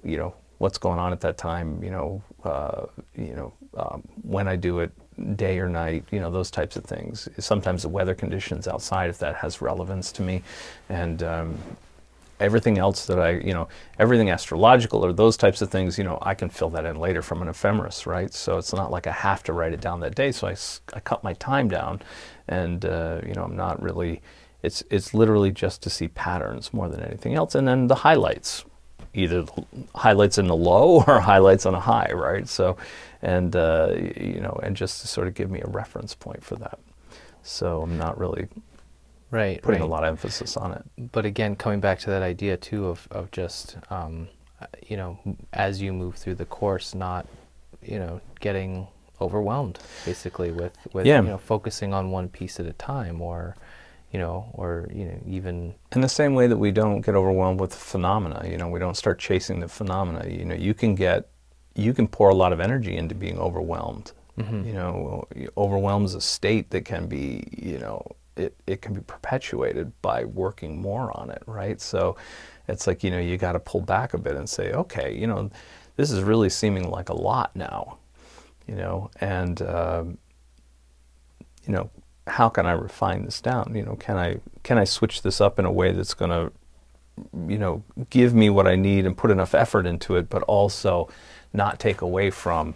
you 0.04 0.16
know 0.16 0.34
what's 0.58 0.78
going 0.78 0.98
on 0.98 1.12
at 1.12 1.20
that 1.20 1.38
time 1.38 1.82
you 1.82 1.90
know 1.90 2.22
uh, 2.44 2.86
you 3.16 3.34
know 3.34 3.52
um, 3.76 4.02
when 4.22 4.48
i 4.48 4.56
do 4.56 4.80
it 4.80 4.90
day 5.36 5.58
or 5.58 5.68
night, 5.68 6.04
you 6.10 6.20
know, 6.20 6.30
those 6.30 6.50
types 6.50 6.76
of 6.76 6.84
things. 6.84 7.28
Sometimes 7.38 7.82
the 7.82 7.88
weather 7.88 8.14
conditions 8.14 8.68
outside, 8.68 9.10
if 9.10 9.18
that 9.18 9.36
has 9.36 9.60
relevance 9.60 10.12
to 10.12 10.22
me, 10.22 10.42
and 10.88 11.22
um, 11.22 11.58
everything 12.40 12.78
else 12.78 13.06
that 13.06 13.18
I, 13.18 13.30
you 13.32 13.52
know, 13.52 13.68
everything 13.98 14.30
astrological 14.30 15.04
or 15.04 15.12
those 15.12 15.36
types 15.36 15.62
of 15.62 15.70
things, 15.70 15.98
you 15.98 16.04
know, 16.04 16.18
I 16.22 16.34
can 16.34 16.48
fill 16.48 16.70
that 16.70 16.84
in 16.84 16.96
later 16.96 17.22
from 17.22 17.42
an 17.42 17.48
ephemeris, 17.48 18.06
right? 18.06 18.32
So 18.32 18.58
it's 18.58 18.72
not 18.72 18.90
like 18.90 19.06
I 19.06 19.12
have 19.12 19.42
to 19.44 19.52
write 19.52 19.72
it 19.72 19.80
down 19.80 20.00
that 20.00 20.14
day. 20.14 20.32
So 20.32 20.48
I, 20.48 20.56
I 20.94 21.00
cut 21.00 21.24
my 21.24 21.34
time 21.34 21.68
down, 21.68 22.00
and 22.48 22.84
uh, 22.84 23.20
you 23.26 23.34
know, 23.34 23.44
I'm 23.44 23.56
not 23.56 23.82
really. 23.82 24.22
It's 24.62 24.82
it's 24.90 25.14
literally 25.14 25.52
just 25.52 25.82
to 25.82 25.90
see 25.90 26.08
patterns 26.08 26.72
more 26.74 26.88
than 26.88 27.00
anything 27.00 27.34
else, 27.34 27.54
and 27.54 27.66
then 27.66 27.86
the 27.86 27.94
highlights, 27.94 28.64
either 29.14 29.42
the 29.42 29.64
highlights 29.94 30.38
in 30.38 30.46
the 30.46 30.56
low 30.56 31.02
or 31.06 31.20
highlights 31.20 31.66
on 31.66 31.74
a 31.74 31.80
high, 31.80 32.10
right? 32.12 32.48
So, 32.48 32.76
and 33.22 33.54
uh, 33.54 33.94
you 34.16 34.40
know, 34.40 34.58
and 34.62 34.76
just 34.76 35.00
to 35.02 35.08
sort 35.08 35.28
of 35.28 35.34
give 35.34 35.50
me 35.50 35.60
a 35.60 35.68
reference 35.68 36.14
point 36.14 36.44
for 36.44 36.56
that. 36.56 36.78
So 37.42 37.82
I'm 37.82 37.96
not 37.96 38.18
really 38.18 38.48
right, 39.30 39.60
putting 39.62 39.80
right. 39.80 39.86
a 39.86 39.90
lot 39.90 40.04
of 40.04 40.08
emphasis 40.08 40.56
on 40.56 40.72
it. 40.72 41.12
but 41.12 41.24
again, 41.26 41.56
coming 41.56 41.80
back 41.80 41.98
to 42.00 42.10
that 42.10 42.22
idea 42.22 42.56
too 42.56 42.86
of, 42.86 43.06
of 43.10 43.30
just, 43.30 43.76
um, 43.90 44.28
you 44.86 44.96
know, 44.96 45.18
as 45.52 45.80
you 45.80 45.92
move 45.92 46.16
through 46.16 46.34
the 46.34 46.44
course, 46.44 46.94
not, 46.94 47.26
you 47.82 47.98
know, 47.98 48.20
getting 48.40 48.86
overwhelmed 49.20 49.78
basically 50.04 50.50
with, 50.52 50.76
with 50.92 51.06
Yeah. 51.06 51.20
you 51.22 51.28
know, 51.28 51.38
focusing 51.38 51.92
on 51.94 52.10
one 52.10 52.28
piece 52.28 52.58
at 52.60 52.66
a 52.66 52.72
time 52.72 53.20
or, 53.20 53.56
you 54.12 54.18
know, 54.18 54.48
or, 54.54 54.88
you 54.92 55.04
know, 55.04 55.18
even, 55.26 55.74
In 55.94 56.00
the 56.00 56.08
same 56.08 56.34
way 56.34 56.46
that 56.46 56.56
we 56.56 56.70
don't 56.70 57.02
get 57.02 57.14
overwhelmed 57.14 57.60
with 57.60 57.74
phenomena, 57.74 58.46
you 58.48 58.56
know, 58.56 58.68
we 58.68 58.78
don't 58.78 58.96
start 58.96 59.18
chasing 59.18 59.60
the 59.60 59.68
phenomena. 59.68 60.28
You 60.28 60.44
know, 60.44 60.54
you 60.54 60.72
can 60.74 60.94
get, 60.94 61.28
you 61.74 61.92
can 61.92 62.08
pour 62.08 62.30
a 62.30 62.34
lot 62.34 62.52
of 62.52 62.60
energy 62.60 62.96
into 62.96 63.14
being 63.14 63.38
overwhelmed. 63.38 64.12
You 64.38 64.72
know, 64.72 65.26
overwhelm 65.56 66.04
is 66.04 66.14
a 66.14 66.20
state 66.20 66.70
that 66.70 66.84
can 66.84 67.08
be, 67.08 67.42
you 67.50 67.78
know, 67.80 68.06
it, 68.38 68.54
it 68.66 68.82
can 68.82 68.94
be 68.94 69.00
perpetuated 69.00 69.92
by 70.02 70.24
working 70.24 70.80
more 70.80 71.16
on 71.18 71.30
it, 71.30 71.42
right? 71.46 71.80
So 71.80 72.16
it's 72.68 72.86
like, 72.86 73.02
you 73.02 73.10
know, 73.10 73.18
you 73.18 73.36
got 73.36 73.52
to 73.52 73.60
pull 73.60 73.80
back 73.80 74.14
a 74.14 74.18
bit 74.18 74.36
and 74.36 74.48
say, 74.48 74.72
okay, 74.72 75.14
you 75.14 75.26
know, 75.26 75.50
this 75.96 76.10
is 76.10 76.22
really 76.22 76.50
seeming 76.50 76.90
like 76.90 77.08
a 77.08 77.14
lot 77.14 77.54
now, 77.56 77.98
you 78.66 78.74
know, 78.74 79.10
and, 79.20 79.60
um, 79.62 80.18
you 81.66 81.72
know, 81.72 81.90
how 82.26 82.48
can 82.48 82.66
I 82.66 82.72
refine 82.72 83.24
this 83.24 83.40
down? 83.40 83.74
You 83.74 83.82
know, 83.82 83.96
can 83.96 84.16
I 84.16 84.40
can 84.62 84.78
I 84.78 84.84
switch 84.84 85.22
this 85.22 85.40
up 85.40 85.58
in 85.58 85.64
a 85.64 85.72
way 85.72 85.92
that's 85.92 86.14
going 86.14 86.30
to, 86.30 86.52
you 87.48 87.58
know, 87.58 87.82
give 88.10 88.34
me 88.34 88.50
what 88.50 88.66
I 88.66 88.76
need 88.76 89.06
and 89.06 89.16
put 89.16 89.30
enough 89.30 89.54
effort 89.54 89.86
into 89.86 90.16
it, 90.16 90.28
but 90.28 90.42
also 90.42 91.08
not 91.52 91.78
take 91.78 92.02
away 92.02 92.30
from 92.30 92.74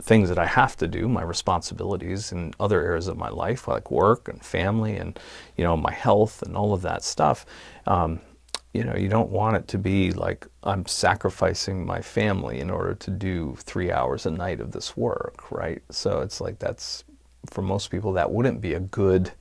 things 0.00 0.28
that 0.28 0.38
I 0.38 0.46
have 0.46 0.76
to 0.78 0.88
do, 0.88 1.08
my 1.08 1.22
responsibilities 1.22 2.32
in 2.32 2.54
other 2.58 2.82
areas 2.82 3.08
of 3.08 3.16
my 3.16 3.28
life, 3.28 3.68
like 3.68 3.90
work 3.90 4.28
and 4.28 4.42
family 4.42 4.96
and, 4.96 5.18
you 5.56 5.64
know, 5.64 5.76
my 5.76 5.92
health 5.92 6.42
and 6.42 6.56
all 6.56 6.72
of 6.72 6.82
that 6.82 7.04
stuff. 7.04 7.44
Um, 7.86 8.20
you 8.72 8.84
know, 8.84 8.96
you 8.96 9.08
don't 9.08 9.30
want 9.30 9.56
it 9.56 9.68
to 9.68 9.78
be 9.78 10.12
like 10.12 10.46
I'm 10.62 10.86
sacrificing 10.86 11.84
my 11.84 12.00
family 12.00 12.58
in 12.58 12.70
order 12.70 12.94
to 12.94 13.10
do 13.10 13.54
three 13.58 13.92
hours 13.92 14.24
a 14.24 14.30
night 14.30 14.60
of 14.60 14.72
this 14.72 14.96
work, 14.96 15.50
right? 15.50 15.82
So 15.90 16.20
it's 16.20 16.40
like 16.40 16.58
that's, 16.58 17.04
for 17.50 17.60
most 17.60 17.90
people, 17.90 18.12
that 18.14 18.30
wouldn't 18.30 18.60
be 18.60 18.74
a 18.74 18.80
good 18.80 19.32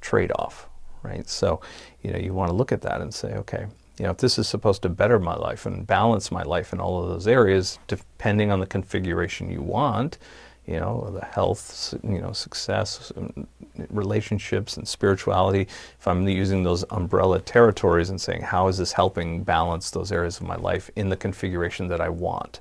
trade 0.00 0.32
off, 0.36 0.70
right? 1.02 1.28
So, 1.28 1.60
you 2.00 2.12
know, 2.12 2.18
you 2.18 2.32
want 2.32 2.48
to 2.48 2.56
look 2.56 2.72
at 2.72 2.80
that 2.82 3.02
and 3.02 3.12
say, 3.12 3.34
okay, 3.34 3.66
you 3.98 4.04
know, 4.04 4.10
if 4.10 4.18
this 4.18 4.38
is 4.38 4.48
supposed 4.48 4.82
to 4.82 4.88
better 4.88 5.18
my 5.18 5.34
life 5.34 5.66
and 5.66 5.86
balance 5.86 6.32
my 6.32 6.42
life 6.42 6.72
in 6.72 6.80
all 6.80 7.02
of 7.02 7.08
those 7.08 7.26
areas, 7.26 7.78
depending 7.86 8.50
on 8.50 8.60
the 8.60 8.66
configuration 8.66 9.50
you 9.50 9.62
want, 9.62 10.18
you 10.66 10.78
know, 10.78 11.10
the 11.12 11.24
health, 11.24 11.94
you 12.04 12.20
know, 12.20 12.32
success, 12.32 13.12
um, 13.16 13.46
relationships, 13.90 14.76
and 14.76 14.86
spirituality, 14.86 15.62
if 15.62 16.06
I'm 16.06 16.26
using 16.28 16.62
those 16.62 16.84
umbrella 16.90 17.40
territories 17.40 18.10
and 18.10 18.20
saying, 18.20 18.42
how 18.42 18.68
is 18.68 18.78
this 18.78 18.92
helping 18.92 19.42
balance 19.42 19.90
those 19.90 20.12
areas 20.12 20.40
of 20.40 20.46
my 20.46 20.56
life 20.56 20.88
in 20.94 21.08
the 21.08 21.16
configuration 21.16 21.88
that 21.88 22.00
I 22.00 22.08
want, 22.08 22.60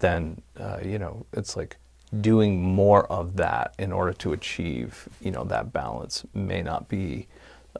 then, 0.00 0.42
uh, 0.58 0.78
you 0.84 0.98
know, 0.98 1.24
it's 1.32 1.56
like 1.56 1.76
doing 2.20 2.60
more 2.60 3.06
of 3.06 3.36
that 3.36 3.74
in 3.78 3.92
order 3.92 4.12
to 4.14 4.32
achieve, 4.32 5.08
you 5.20 5.30
know, 5.30 5.44
that 5.44 5.72
balance 5.72 6.24
may 6.34 6.62
not 6.62 6.88
be 6.88 7.28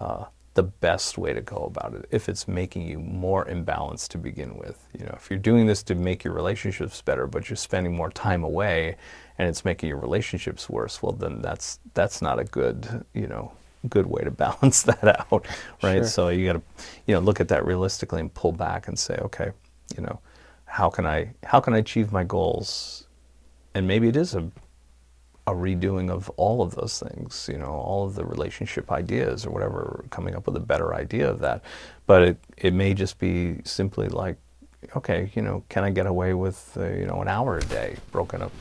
uh, 0.00 0.26
the 0.60 0.64
best 0.64 1.16
way 1.16 1.32
to 1.32 1.40
go 1.40 1.56
about 1.56 1.94
it 1.94 2.04
if 2.10 2.28
it's 2.28 2.46
making 2.46 2.82
you 2.86 2.98
more 2.98 3.46
imbalanced 3.46 4.08
to 4.08 4.18
begin 4.18 4.58
with. 4.58 4.86
You 4.98 5.06
know, 5.06 5.14
if 5.16 5.30
you're 5.30 5.38
doing 5.38 5.66
this 5.66 5.82
to 5.84 5.94
make 5.94 6.22
your 6.22 6.34
relationships 6.34 7.00
better, 7.00 7.26
but 7.26 7.48
you're 7.48 7.56
spending 7.56 7.96
more 7.96 8.10
time 8.10 8.44
away 8.44 8.96
and 9.38 9.48
it's 9.48 9.64
making 9.64 9.88
your 9.88 9.96
relationships 9.96 10.68
worse, 10.68 11.02
well 11.02 11.12
then 11.12 11.40
that's 11.40 11.78
that's 11.94 12.20
not 12.20 12.38
a 12.38 12.44
good, 12.44 13.06
you 13.14 13.26
know, 13.26 13.52
good 13.88 14.04
way 14.04 14.22
to 14.22 14.30
balance 14.44 14.82
that 14.82 15.02
out, 15.02 15.46
right? 15.82 16.00
Sure. 16.00 16.04
So 16.04 16.28
you 16.28 16.44
got 16.44 16.52
to, 16.52 16.62
you 17.06 17.14
know, 17.14 17.20
look 17.20 17.40
at 17.40 17.48
that 17.48 17.64
realistically 17.64 18.20
and 18.20 18.32
pull 18.34 18.52
back 18.52 18.86
and 18.86 18.98
say, 18.98 19.14
okay, 19.22 19.52
you 19.96 20.02
know, 20.02 20.20
how 20.66 20.90
can 20.90 21.06
I 21.06 21.30
how 21.42 21.60
can 21.60 21.72
I 21.72 21.78
achieve 21.78 22.12
my 22.12 22.24
goals? 22.24 23.06
And 23.74 23.88
maybe 23.88 24.08
it 24.08 24.16
is 24.16 24.34
a 24.34 24.50
a 25.46 25.52
redoing 25.52 26.10
of 26.10 26.28
all 26.30 26.62
of 26.62 26.74
those 26.74 27.00
things, 27.00 27.48
you 27.50 27.58
know, 27.58 27.72
all 27.72 28.06
of 28.06 28.14
the 28.14 28.24
relationship 28.24 28.92
ideas 28.92 29.46
or 29.46 29.50
whatever, 29.50 30.04
coming 30.10 30.34
up 30.34 30.46
with 30.46 30.56
a 30.56 30.60
better 30.60 30.94
idea 30.94 31.28
of 31.28 31.40
that. 31.40 31.62
But 32.06 32.22
it, 32.22 32.38
it 32.56 32.74
may 32.74 32.94
just 32.94 33.18
be 33.18 33.58
simply 33.64 34.08
like, 34.08 34.36
okay, 34.96 35.30
you 35.34 35.42
know, 35.42 35.64
can 35.68 35.84
I 35.84 35.90
get 35.90 36.06
away 36.06 36.34
with, 36.34 36.76
uh, 36.76 36.88
you 36.88 37.06
know, 37.06 37.20
an 37.20 37.28
hour 37.28 37.58
a 37.58 37.62
day 37.62 37.96
broken 38.12 38.42
up 38.42 38.52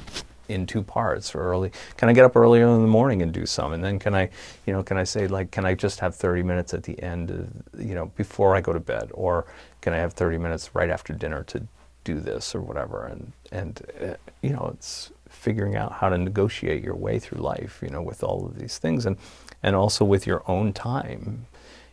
in 0.47 0.65
two 0.65 0.81
parts 0.81 1.35
or 1.35 1.41
early? 1.41 1.71
Can 1.97 2.09
I 2.09 2.13
get 2.13 2.25
up 2.25 2.35
earlier 2.35 2.67
in 2.67 2.81
the 2.81 2.87
morning 2.87 3.21
and 3.21 3.31
do 3.31 3.45
some? 3.45 3.73
And 3.73 3.83
then 3.83 3.99
can 3.99 4.15
I, 4.15 4.29
you 4.65 4.73
know, 4.73 4.83
can 4.83 4.97
I 4.97 5.03
say 5.03 5.27
like, 5.27 5.51
can 5.51 5.65
I 5.65 5.75
just 5.75 5.99
have 5.99 6.15
30 6.15 6.43
minutes 6.43 6.73
at 6.73 6.83
the 6.83 7.01
end, 7.01 7.31
of, 7.31 7.49
you 7.79 7.93
know, 7.93 8.07
before 8.15 8.55
I 8.55 8.61
go 8.61 8.73
to 8.73 8.79
bed? 8.79 9.11
Or 9.13 9.45
can 9.81 9.93
I 9.93 9.97
have 9.97 10.13
30 10.13 10.37
minutes 10.37 10.71
right 10.73 10.89
after 10.89 11.13
dinner 11.13 11.43
to 11.43 11.65
do 12.03 12.19
this 12.19 12.55
or 12.55 12.61
whatever? 12.61 13.05
And, 13.05 13.31
and 13.51 13.81
uh, 14.01 14.13
you 14.41 14.51
know, 14.51 14.71
it's, 14.73 15.11
figuring 15.39 15.75
out 15.75 15.93
how 15.93 16.09
to 16.09 16.17
negotiate 16.17 16.83
your 16.83 16.95
way 16.95 17.17
through 17.17 17.41
life, 17.41 17.79
you 17.81 17.89
know, 17.89 18.01
with 18.01 18.23
all 18.23 18.45
of 18.45 18.59
these 18.59 18.77
things 18.77 19.05
and, 19.05 19.17
and 19.63 19.75
also 19.75 20.03
with 20.03 20.27
your 20.27 20.43
own 20.47 20.73
time. 20.73 21.47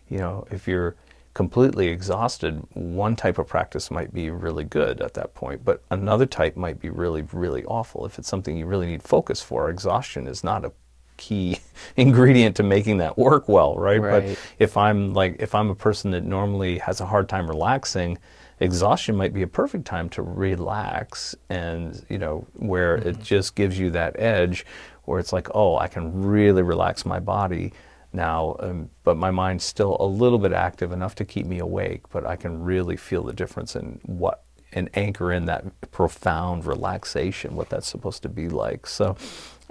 You 0.08 0.18
know, 0.18 0.46
if 0.50 0.66
you're 0.66 0.96
completely 1.32 1.88
exhausted, 1.88 2.62
one 2.74 3.14
type 3.14 3.38
of 3.38 3.46
practice 3.46 3.90
might 3.90 4.12
be 4.12 4.30
really 4.30 4.64
good 4.64 5.00
at 5.00 5.14
that 5.14 5.34
point, 5.34 5.64
but 5.64 5.82
another 5.90 6.26
type 6.26 6.56
might 6.56 6.80
be 6.80 6.90
really, 6.90 7.22
really 7.32 7.64
awful. 7.66 8.04
If 8.04 8.18
it's 8.18 8.28
something 8.28 8.56
you 8.56 8.66
really 8.66 8.86
need 8.86 9.02
focus 9.02 9.42
for, 9.42 9.70
exhaustion 9.70 10.26
is 10.26 10.42
not 10.42 10.64
a 10.64 10.72
key 11.16 11.58
ingredient 11.96 12.56
to 12.56 12.62
making 12.62 12.99
that 12.99 13.16
work 13.16 13.49
well, 13.49 13.76
right? 13.76 14.00
right? 14.00 14.26
But 14.26 14.38
if 14.58 14.76
I'm 14.76 15.14
like, 15.14 15.37
if 15.40 15.54
I'm 15.54 15.70
a 15.70 15.75
person 15.75 16.11
that 16.12 16.25
normally 16.25 16.78
has 16.78 17.00
a 17.00 17.06
hard 17.06 17.28
time 17.28 17.49
relaxing, 17.49 18.18
exhaustion 18.61 19.16
might 19.16 19.35
be 19.35 19.42
a 19.42 19.46
perfect 19.46 19.85
time 19.85 20.08
to 20.08 20.23
relax 20.23 21.35
and 21.50 22.04
you 22.08 22.18
know 22.18 22.46
where 22.54 22.96
mm-hmm. 22.96 23.11
it 23.11 23.23
just 23.23 23.54
gives 23.54 23.78
you 23.78 23.90
that 23.90 24.18
edge 24.18 24.64
where 25.04 25.18
it's 25.20 25.32
like 25.32 25.49
oh 25.54 25.76
i 25.76 25.87
can 25.87 26.25
really 26.25 26.62
relax 26.62 27.04
my 27.04 27.20
body 27.20 27.73
now 28.12 28.56
um, 28.61 28.88
but 29.04 29.16
my 29.16 29.30
mind's 29.30 29.64
still 29.64 29.96
a 30.00 30.06
little 30.06 30.38
bit 30.38 30.52
active 30.52 30.90
enough 30.90 31.14
to 31.14 31.25
keep 31.25 31.44
me 31.44 31.58
awake 31.58 32.08
but 32.11 32.25
i 32.25 32.35
can 32.35 32.62
really 32.62 32.96
feel 32.96 33.23
the 33.23 33.32
difference 33.32 33.76
in 33.76 34.00
what 34.04 34.42
and 34.73 34.88
anchor 34.94 35.32
in 35.32 35.44
that 35.44 35.64
profound 35.90 36.64
relaxation 36.64 37.54
what 37.54 37.68
that's 37.68 37.87
supposed 37.87 38.23
to 38.23 38.28
be 38.28 38.49
like 38.49 38.87
so 38.87 39.16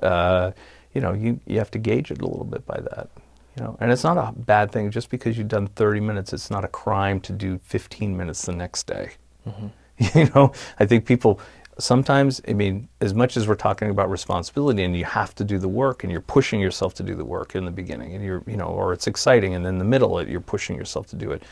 uh, 0.03 0.51
you 0.95 1.01
know 1.01 1.13
you, 1.13 1.39
you 1.45 1.59
have 1.59 1.69
to 1.71 1.77
gauge 1.77 2.09
it 2.09 2.21
a 2.21 2.25
little 2.25 2.45
bit 2.45 2.65
by 2.65 2.79
that 2.79 3.09
you 3.57 3.63
know, 3.63 3.77
and 3.79 3.91
it's 3.91 4.03
not 4.03 4.17
a 4.17 4.33
bad 4.37 4.71
thing 4.71 4.91
just 4.91 5.09
because 5.09 5.37
you've 5.37 5.47
done 5.47 5.67
30 5.67 6.01
minutes. 6.01 6.33
It's 6.33 6.51
not 6.51 6.65
a 6.65 6.67
crime 6.67 7.21
to 7.21 7.31
do 7.31 7.57
15 7.63 8.15
minutes 8.15 8.45
the 8.45 8.51
next 8.51 8.87
day. 8.87 9.11
Mm-hmm. 9.47 9.67
You 10.19 10.29
know, 10.35 10.51
I 10.77 10.85
think 10.85 11.05
people 11.05 11.39
sometimes, 11.79 12.41
I 12.49 12.53
mean, 12.53 12.89
as 12.99 13.13
much 13.13 13.37
as 13.37 13.47
we're 13.47 13.55
talking 13.55 13.89
about 13.89 14.09
responsibility 14.09 14.83
and 14.83 14.93
you 14.93 15.05
have 15.05 15.33
to 15.35 15.45
do 15.45 15.57
the 15.57 15.69
work 15.69 16.03
and 16.03 16.11
you're 16.11 16.19
pushing 16.19 16.59
yourself 16.59 16.93
to 16.95 17.03
do 17.03 17.15
the 17.15 17.23
work 17.23 17.55
in 17.55 17.63
the 17.63 17.71
beginning 17.71 18.13
and 18.13 18.21
you're, 18.21 18.43
you 18.45 18.57
know, 18.57 18.65
or 18.65 18.91
it's 18.91 19.07
exciting 19.07 19.55
and 19.55 19.65
in 19.65 19.77
the 19.77 19.85
middle 19.85 20.21
you're 20.27 20.41
pushing 20.41 20.75
yourself 20.75 21.07
to 21.07 21.15
do 21.15 21.31
it. 21.31 21.43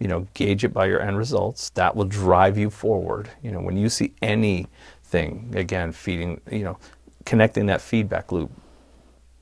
You 0.00 0.08
know, 0.08 0.26
gauge 0.34 0.64
it 0.64 0.72
by 0.72 0.86
your 0.86 1.00
end 1.00 1.16
results. 1.16 1.70
That 1.70 1.94
will 1.94 2.06
drive 2.06 2.58
you 2.58 2.70
forward. 2.70 3.30
You 3.40 3.52
know, 3.52 3.60
when 3.60 3.76
you 3.76 3.88
see 3.88 4.12
anything, 4.20 5.54
again, 5.54 5.92
feeding, 5.92 6.40
you 6.50 6.64
know, 6.64 6.76
connecting 7.24 7.66
that 7.66 7.80
feedback 7.80 8.32
loop 8.32 8.50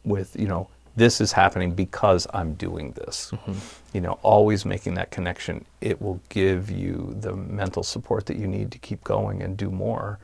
with, 0.04 0.36
you 0.38 0.46
know, 0.46 0.68
this 0.96 1.20
is 1.20 1.32
happening 1.32 1.72
because 1.72 2.26
I'm 2.32 2.54
doing 2.54 2.92
this. 2.92 3.30
Mm-hmm. 3.32 3.58
You 3.94 4.00
know, 4.00 4.18
always 4.22 4.64
making 4.64 4.94
that 4.94 5.10
connection, 5.10 5.64
it 5.80 6.00
will 6.00 6.20
give 6.28 6.70
you 6.70 7.16
the 7.20 7.34
mental 7.34 7.82
support 7.82 8.26
that 8.26 8.36
you 8.36 8.46
need 8.46 8.70
to 8.72 8.78
keep 8.78 9.02
going 9.02 9.42
and 9.42 9.56
do 9.56 9.70
more. 9.70 10.18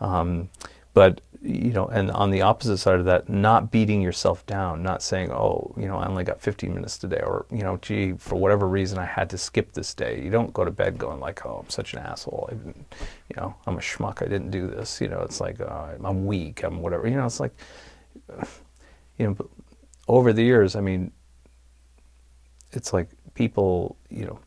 Um, 0.00 0.48
but 0.94 1.20
you 1.42 1.72
know, 1.72 1.88
and 1.88 2.10
on 2.12 2.30
the 2.30 2.40
opposite 2.40 2.78
side 2.78 2.98
of 2.98 3.04
that, 3.04 3.28
not 3.28 3.70
beating 3.70 4.00
yourself 4.00 4.46
down, 4.46 4.82
not 4.82 5.02
saying, 5.02 5.30
"Oh, 5.30 5.74
you 5.76 5.86
know, 5.86 5.98
I 5.98 6.06
only 6.06 6.24
got 6.24 6.40
15 6.40 6.72
minutes 6.72 6.96
today," 6.96 7.20
or 7.22 7.44
you 7.50 7.62
know, 7.62 7.76
"Gee, 7.82 8.14
for 8.14 8.36
whatever 8.36 8.66
reason, 8.66 8.98
I 8.98 9.04
had 9.04 9.28
to 9.30 9.36
skip 9.36 9.72
this 9.74 9.92
day." 9.92 10.22
You 10.22 10.30
don't 10.30 10.54
go 10.54 10.64
to 10.64 10.70
bed 10.70 10.96
going 10.96 11.20
like, 11.20 11.44
"Oh, 11.44 11.60
I'm 11.62 11.68
such 11.68 11.92
an 11.92 11.98
asshole," 11.98 12.48
I 12.50 12.54
didn't, 12.54 12.94
you 13.28 13.36
know, 13.36 13.54
"I'm 13.66 13.76
a 13.76 13.80
schmuck," 13.80 14.22
I 14.22 14.26
didn't 14.26 14.52
do 14.52 14.68
this. 14.68 15.02
You 15.02 15.08
know, 15.08 15.20
it's 15.20 15.38
like 15.38 15.60
uh, 15.60 15.88
I'm 16.02 16.24
weak, 16.24 16.62
I'm 16.62 16.80
whatever. 16.80 17.06
You 17.06 17.16
know, 17.16 17.26
it's 17.26 17.40
like, 17.40 17.54
you 19.18 19.26
know, 19.26 19.50
over 20.08 20.32
the 20.32 20.42
years, 20.42 20.76
I 20.76 20.80
mean, 20.80 21.12
it's 22.72 22.92
like 22.92 23.08
people, 23.34 23.96
you 24.10 24.26
know, 24.26 24.38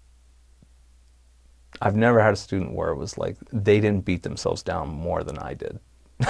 I've 1.82 1.96
never 1.96 2.20
had 2.20 2.34
a 2.34 2.38
student 2.38 2.74
where 2.74 2.90
it 2.90 2.98
was 2.98 3.18
like 3.18 3.38
they 3.52 3.80
didn't 3.80 4.06
beat 4.06 4.24
themselves 4.24 4.64
down 4.64 4.90
more 4.90 5.24
than 5.24 5.38
I 5.38 5.54
did. 5.54 5.80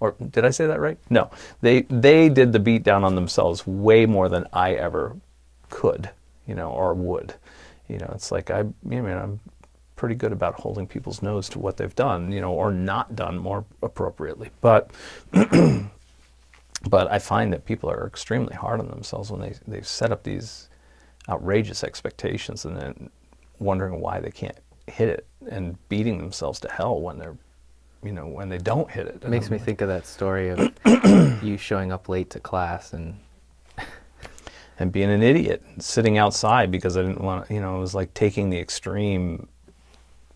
or 0.00 0.14
did 0.30 0.44
I 0.44 0.50
say 0.50 0.66
that 0.66 0.80
right? 0.80 0.98
No, 1.10 1.30
they 1.60 1.82
they 1.82 2.28
did 2.28 2.52
the 2.52 2.60
beat 2.60 2.84
down 2.84 3.04
on 3.04 3.14
themselves 3.16 3.66
way 3.66 4.06
more 4.06 4.28
than 4.28 4.46
I 4.52 4.74
ever 4.74 5.16
could, 5.68 6.10
you 6.46 6.54
know, 6.54 6.70
or 6.70 6.94
would. 6.94 7.34
You 7.88 7.98
know, 7.98 8.10
it's 8.14 8.30
like 8.30 8.50
I, 8.50 8.60
I 8.60 8.64
mean, 8.84 9.06
I'm 9.06 9.40
pretty 9.96 10.14
good 10.14 10.32
about 10.32 10.54
holding 10.60 10.86
people's 10.86 11.22
nose 11.22 11.48
to 11.48 11.58
what 11.58 11.76
they've 11.76 11.94
done, 11.94 12.30
you 12.30 12.40
know, 12.40 12.52
or 12.52 12.70
not 12.70 13.16
done 13.16 13.38
more 13.38 13.64
appropriately. 13.82 14.50
But 14.60 14.90
But 16.88 17.10
I 17.10 17.18
find 17.18 17.52
that 17.52 17.64
people 17.64 17.90
are 17.90 18.06
extremely 18.06 18.54
hard 18.54 18.80
on 18.80 18.88
themselves 18.88 19.30
when 19.30 19.40
they, 19.40 19.54
they 19.66 19.82
set 19.82 20.12
up 20.12 20.22
these 20.22 20.68
outrageous 21.28 21.82
expectations 21.82 22.64
and 22.64 22.76
then 22.76 23.10
wondering 23.58 24.00
why 24.00 24.20
they 24.20 24.30
can't 24.30 24.58
hit 24.86 25.08
it 25.08 25.26
and 25.50 25.76
beating 25.88 26.18
themselves 26.18 26.60
to 26.60 26.70
hell 26.70 27.00
when 27.00 27.18
they're 27.18 27.36
you 28.04 28.12
know 28.12 28.26
when 28.26 28.48
they 28.48 28.58
don't 28.58 28.90
hit 28.90 29.06
it. 29.08 29.22
It 29.22 29.28
makes 29.28 29.50
me 29.50 29.58
think 29.58 29.80
of 29.80 29.88
that 29.88 30.06
story 30.06 30.50
of 30.50 30.70
you 31.42 31.56
showing 31.56 31.90
up 31.90 32.08
late 32.08 32.30
to 32.30 32.40
class 32.40 32.92
and 32.92 33.18
and 34.78 34.92
being 34.92 35.10
an 35.10 35.22
idiot, 35.22 35.64
sitting 35.78 36.18
outside 36.18 36.70
because 36.70 36.96
I 36.96 37.02
didn't 37.02 37.22
want 37.22 37.48
to, 37.48 37.54
you 37.54 37.60
know, 37.60 37.76
it 37.76 37.80
was 37.80 37.94
like 37.94 38.14
taking 38.14 38.50
the 38.50 38.60
extreme 38.60 39.48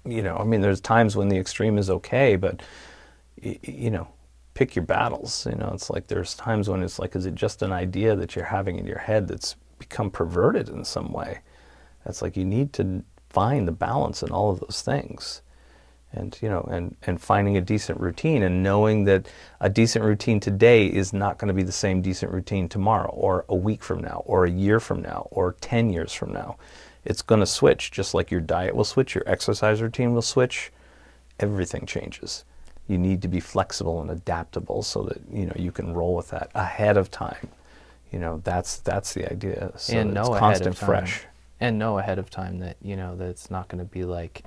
you 0.05 0.23
know, 0.23 0.37
I 0.37 0.45
mean 0.45 0.61
there's 0.61 0.81
times 0.81 1.17
when 1.17 1.29
the 1.29 1.39
extreme 1.39 1.79
is 1.79 1.91
okay, 1.91 2.37
but 2.37 2.63
you 3.43 3.91
know, 3.91 4.09
pick 4.55 4.77
your 4.77 4.85
battles. 4.85 5.47
You 5.47 5.57
know, 5.57 5.71
it's 5.73 5.91
like 5.91 6.09
there's 6.09 6.35
times 6.35 6.69
when 6.69 6.83
it's 6.83 6.99
like, 6.99 7.17
is 7.17 7.27
it 7.27 7.35
just 7.35 7.63
an 7.63 7.73
idea 7.73 8.15
that 8.17 8.37
you're 8.37 8.45
having 8.45 8.79
in 8.79 8.87
your 8.87 8.99
head 8.99 9.29
that's 9.29 9.57
become 9.79 10.11
perverted 10.11 10.69
in 10.69 10.85
some 10.85 11.13
way? 11.13 11.41
That's 12.05 12.23
like 12.23 12.37
you 12.37 12.45
need 12.45 12.73
to 12.75 13.05
find 13.29 13.67
the 13.67 13.73
balance 13.73 14.23
in 14.23 14.31
all 14.31 14.51
of 14.51 14.61
those 14.61 14.83
things. 14.83 15.43
And 16.13 16.37
you 16.43 16.49
know, 16.49 16.69
and, 16.71 16.97
and 17.07 17.21
finding 17.21 17.57
a 17.57 17.61
decent 17.61 18.01
routine 18.01 18.43
and 18.43 18.65
knowing 18.65 19.05
that 19.05 19.29
a 19.61 19.71
decent 19.71 20.05
routine 20.05 20.41
today 20.41 20.87
is 20.87 21.13
not 21.13 21.39
going 21.39 21.49
to 21.49 21.55
be 21.55 21.63
the 21.63 21.71
same 21.71 22.03
decent 22.03 22.33
routine 22.33 22.69
tomorrow 22.69 23.11
or 23.11 23.45
a 23.49 23.55
week 23.55 23.83
from 23.83 24.01
now 24.01 24.23
or 24.27 24.45
a 24.45 24.51
year 24.51 24.81
from 24.81 25.01
now 25.01 25.29
or 25.31 25.53
10 25.61 25.91
years 25.91 26.13
from 26.13 26.33
now. 26.33 26.57
It's 27.05 27.23
going 27.23 27.41
to 27.41 27.47
switch 27.47 27.91
just 27.91 28.15
like 28.15 28.31
your 28.31 28.41
diet 28.41 28.75
will 28.75 28.85
switch, 28.85 29.15
your 29.15 29.25
exercise 29.27 29.81
routine 29.81 30.13
will 30.13 30.23
switch, 30.23 30.71
everything 31.39 31.87
changes 31.87 32.45
you 32.91 32.99
need 32.99 33.23
to 33.23 33.29
be 33.29 33.39
flexible 33.39 34.01
and 34.01 34.11
adaptable 34.11 34.83
so 34.83 35.03
that 35.05 35.23
you 35.33 35.47
know 35.47 35.53
you 35.55 35.71
can 35.71 35.95
roll 35.95 36.17
with 36.17 36.31
that 36.31 36.51
ahead 36.57 36.97
of 36.97 37.09
time. 37.09 37.49
You 38.11 38.19
know 38.19 38.41
that's 38.43 38.79
that's 38.79 39.15
the 39.15 39.31
idea. 39.31 39.73
So 39.77 39.97
and 39.97 40.13
know 40.13 40.35
of 40.35 40.41
time. 40.41 40.73
fresh. 40.73 41.25
And 41.61 41.79
know 41.79 41.99
ahead 41.99 42.19
of 42.19 42.31
time 42.31 42.59
that 42.59 42.77
you 42.83 42.97
know 42.97 43.15
that 43.15 43.29
it's 43.29 43.49
not 43.49 43.69
going 43.69 43.79
to 43.79 43.85
be 43.85 44.05
like 44.05 44.43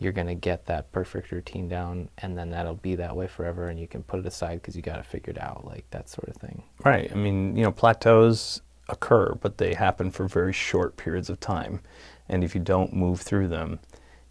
you're 0.00 0.12
going 0.12 0.26
to 0.26 0.34
get 0.34 0.66
that 0.66 0.90
perfect 0.90 1.30
routine 1.30 1.68
down 1.68 2.08
and 2.18 2.36
then 2.36 2.50
that'll 2.50 2.74
be 2.74 2.96
that 2.96 3.14
way 3.14 3.28
forever 3.28 3.68
and 3.68 3.78
you 3.78 3.86
can 3.86 4.02
put 4.02 4.18
it 4.18 4.26
aside 4.26 4.60
because 4.60 4.74
you 4.74 4.82
got 4.82 4.96
to 4.96 5.02
figure 5.02 5.30
it 5.30 5.40
out 5.40 5.64
like 5.64 5.88
that 5.90 6.06
sort 6.06 6.28
of 6.28 6.36
thing 6.36 6.62
right 6.84 7.10
i 7.12 7.14
mean 7.14 7.56
you 7.56 7.62
know 7.62 7.72
plateaus 7.72 8.60
occur 8.88 9.34
but 9.40 9.58
they 9.58 9.74
happen 9.74 10.10
for 10.10 10.28
very 10.28 10.52
short 10.52 10.96
periods 10.96 11.30
of 11.30 11.40
time. 11.40 11.80
And 12.28 12.42
if 12.42 12.54
you 12.54 12.60
don't 12.60 12.92
move 12.92 13.20
through 13.20 13.48
them 13.48 13.78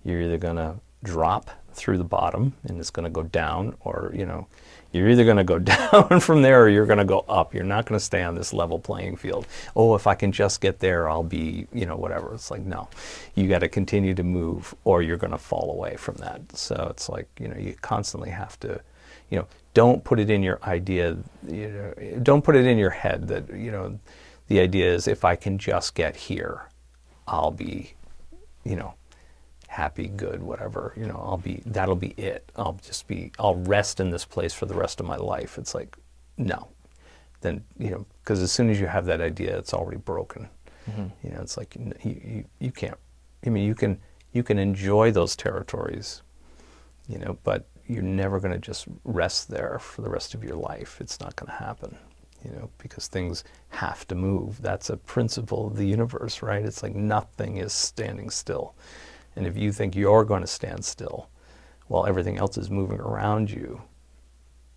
you're 0.04 0.22
either 0.22 0.38
going 0.38 0.58
to 0.58 0.76
drop 1.04 1.52
through 1.74 1.98
the 1.98 2.04
bottom 2.04 2.54
and 2.64 2.80
it's 2.80 2.90
going 2.90 3.04
to 3.04 3.10
go 3.10 3.24
down 3.24 3.76
or 3.82 4.12
you 4.16 4.26
know 4.26 4.48
you're 4.92 5.10
either 5.10 5.26
going 5.26 5.38
to 5.38 5.44
go 5.44 5.60
down 5.92 6.20
from 6.22 6.42
there 6.42 6.64
or 6.64 6.70
you're 6.70 6.86
going 6.86 7.00
to 7.00 7.06
go 7.06 7.26
up. 7.28 7.54
You're 7.54 7.66
not 7.66 7.86
going 7.86 8.00
to 8.00 8.04
stay 8.04 8.24
on 8.24 8.34
this 8.34 8.54
level 8.54 8.80
playing 8.80 9.18
field. 9.18 9.46
Oh 9.76 9.94
if 9.96 10.08
i 10.08 10.16
can 10.16 10.32
just 10.32 10.62
get 10.62 10.80
there 10.80 11.10
i'll 11.10 11.24
be 11.24 11.68
you 11.74 11.86
know 11.86 11.98
whatever. 11.98 12.34
It's 12.34 12.50
like 12.50 12.62
no 12.62 12.88
you 13.36 13.48
got 13.48 13.60
to 13.60 13.68
continue 13.68 14.14
to 14.16 14.24
move 14.24 14.74
or 14.84 15.02
you're 15.02 15.18
going 15.18 15.32
to 15.32 15.38
fall 15.38 15.72
away 15.72 15.98
from 15.98 16.16
that. 16.16 16.56
So 16.56 16.88
it's 16.90 17.10
like 17.10 17.28
you 17.40 17.48
know 17.48 17.58
you 17.58 17.76
constantly 17.82 18.30
have 18.30 18.60
to 18.62 18.82
you 19.30 19.40
know 19.40 19.48
don't 19.74 20.04
put 20.04 20.20
it 20.20 20.30
in 20.30 20.42
your 20.42 20.60
idea 20.64 21.18
you 21.48 21.68
know 21.68 22.20
don't 22.24 22.44
put 22.44 22.56
it 22.56 22.66
in 22.66 22.78
your 22.78 22.92
head 22.92 23.28
that 23.28 23.50
you 23.54 23.72
know 23.72 24.00
the 24.48 24.60
idea 24.60 24.92
is 24.94 25.08
if 25.08 25.26
i 25.26 25.36
can 25.36 25.58
just 25.58 25.96
get 25.96 26.16
here 26.16 26.70
i'll 27.28 27.52
be 27.52 27.94
you 28.64 28.76
know 28.76 28.94
happy, 29.76 30.08
good, 30.08 30.42
whatever. 30.42 30.94
You 30.96 31.06
know, 31.06 31.22
I'll 31.22 31.38
be 31.38 31.62
that'll 31.66 31.98
be 31.98 32.14
it. 32.18 32.50
I'll 32.56 32.80
just 32.82 33.08
be 33.08 33.34
I'll 33.38 33.56
rest 33.56 34.00
in 34.00 34.10
this 34.10 34.24
place 34.24 34.54
for 34.54 34.66
the 34.66 34.74
rest 34.74 35.02
of 35.02 35.06
my 35.06 35.18
life. 35.18 35.58
It's 35.58 35.76
like 35.76 35.98
no. 36.38 36.70
Then, 37.42 37.64
you 37.78 37.92
know, 37.92 38.06
because 38.24 38.42
as 38.42 38.54
soon 38.54 38.70
as 38.70 38.80
you 38.80 38.88
have 38.88 39.06
that 39.08 39.20
idea, 39.20 39.58
it's 39.58 39.74
already 39.74 39.98
broken. 39.98 40.48
Mm-hmm. 40.90 41.28
You 41.28 41.34
know, 41.34 41.42
it's 41.42 41.58
like 41.58 41.76
you, 41.76 41.94
you 42.04 42.46
you 42.60 42.72
can't 42.72 42.98
I 43.46 43.50
mean, 43.50 43.66
you 43.66 43.76
can 43.76 44.00
you 44.32 44.44
can 44.44 44.58
enjoy 44.58 45.12
those 45.12 45.36
territories, 45.36 46.22
you 47.10 47.18
know, 47.20 47.38
but 47.44 47.68
you're 47.88 48.02
never 48.02 48.40
going 48.40 48.54
to 48.54 48.60
just 48.60 48.88
rest 49.04 49.50
there 49.50 49.78
for 49.80 50.02
the 50.02 50.10
rest 50.10 50.34
of 50.34 50.44
your 50.44 50.56
life. 50.56 51.00
It's 51.02 51.20
not 51.20 51.36
going 51.36 51.52
to 51.52 51.58
happen, 51.58 51.98
you 52.46 52.52
know, 52.52 52.70
because 52.78 53.08
things 53.08 53.44
have 53.70 54.08
to 54.08 54.16
move. 54.16 54.62
That's 54.62 54.90
a 54.90 54.98
principle 54.98 55.68
of 55.68 55.76
the 55.76 55.86
universe, 55.86 56.42
right? 56.42 56.64
It's 56.64 56.84
like 56.84 56.96
nothing 56.96 57.58
is 57.58 57.74
standing 57.74 58.30
still. 58.30 58.76
And 59.36 59.48
if 59.48 59.58
you 59.58 59.72
think 59.72 59.96
you're 59.96 60.24
going 60.24 60.42
to 60.42 60.48
stand 60.48 60.86
still 60.86 61.30
while 61.88 62.06
everything 62.06 62.38
else 62.38 62.58
is 62.58 62.70
moving 62.70 63.00
around 63.00 63.52
you, 63.52 63.82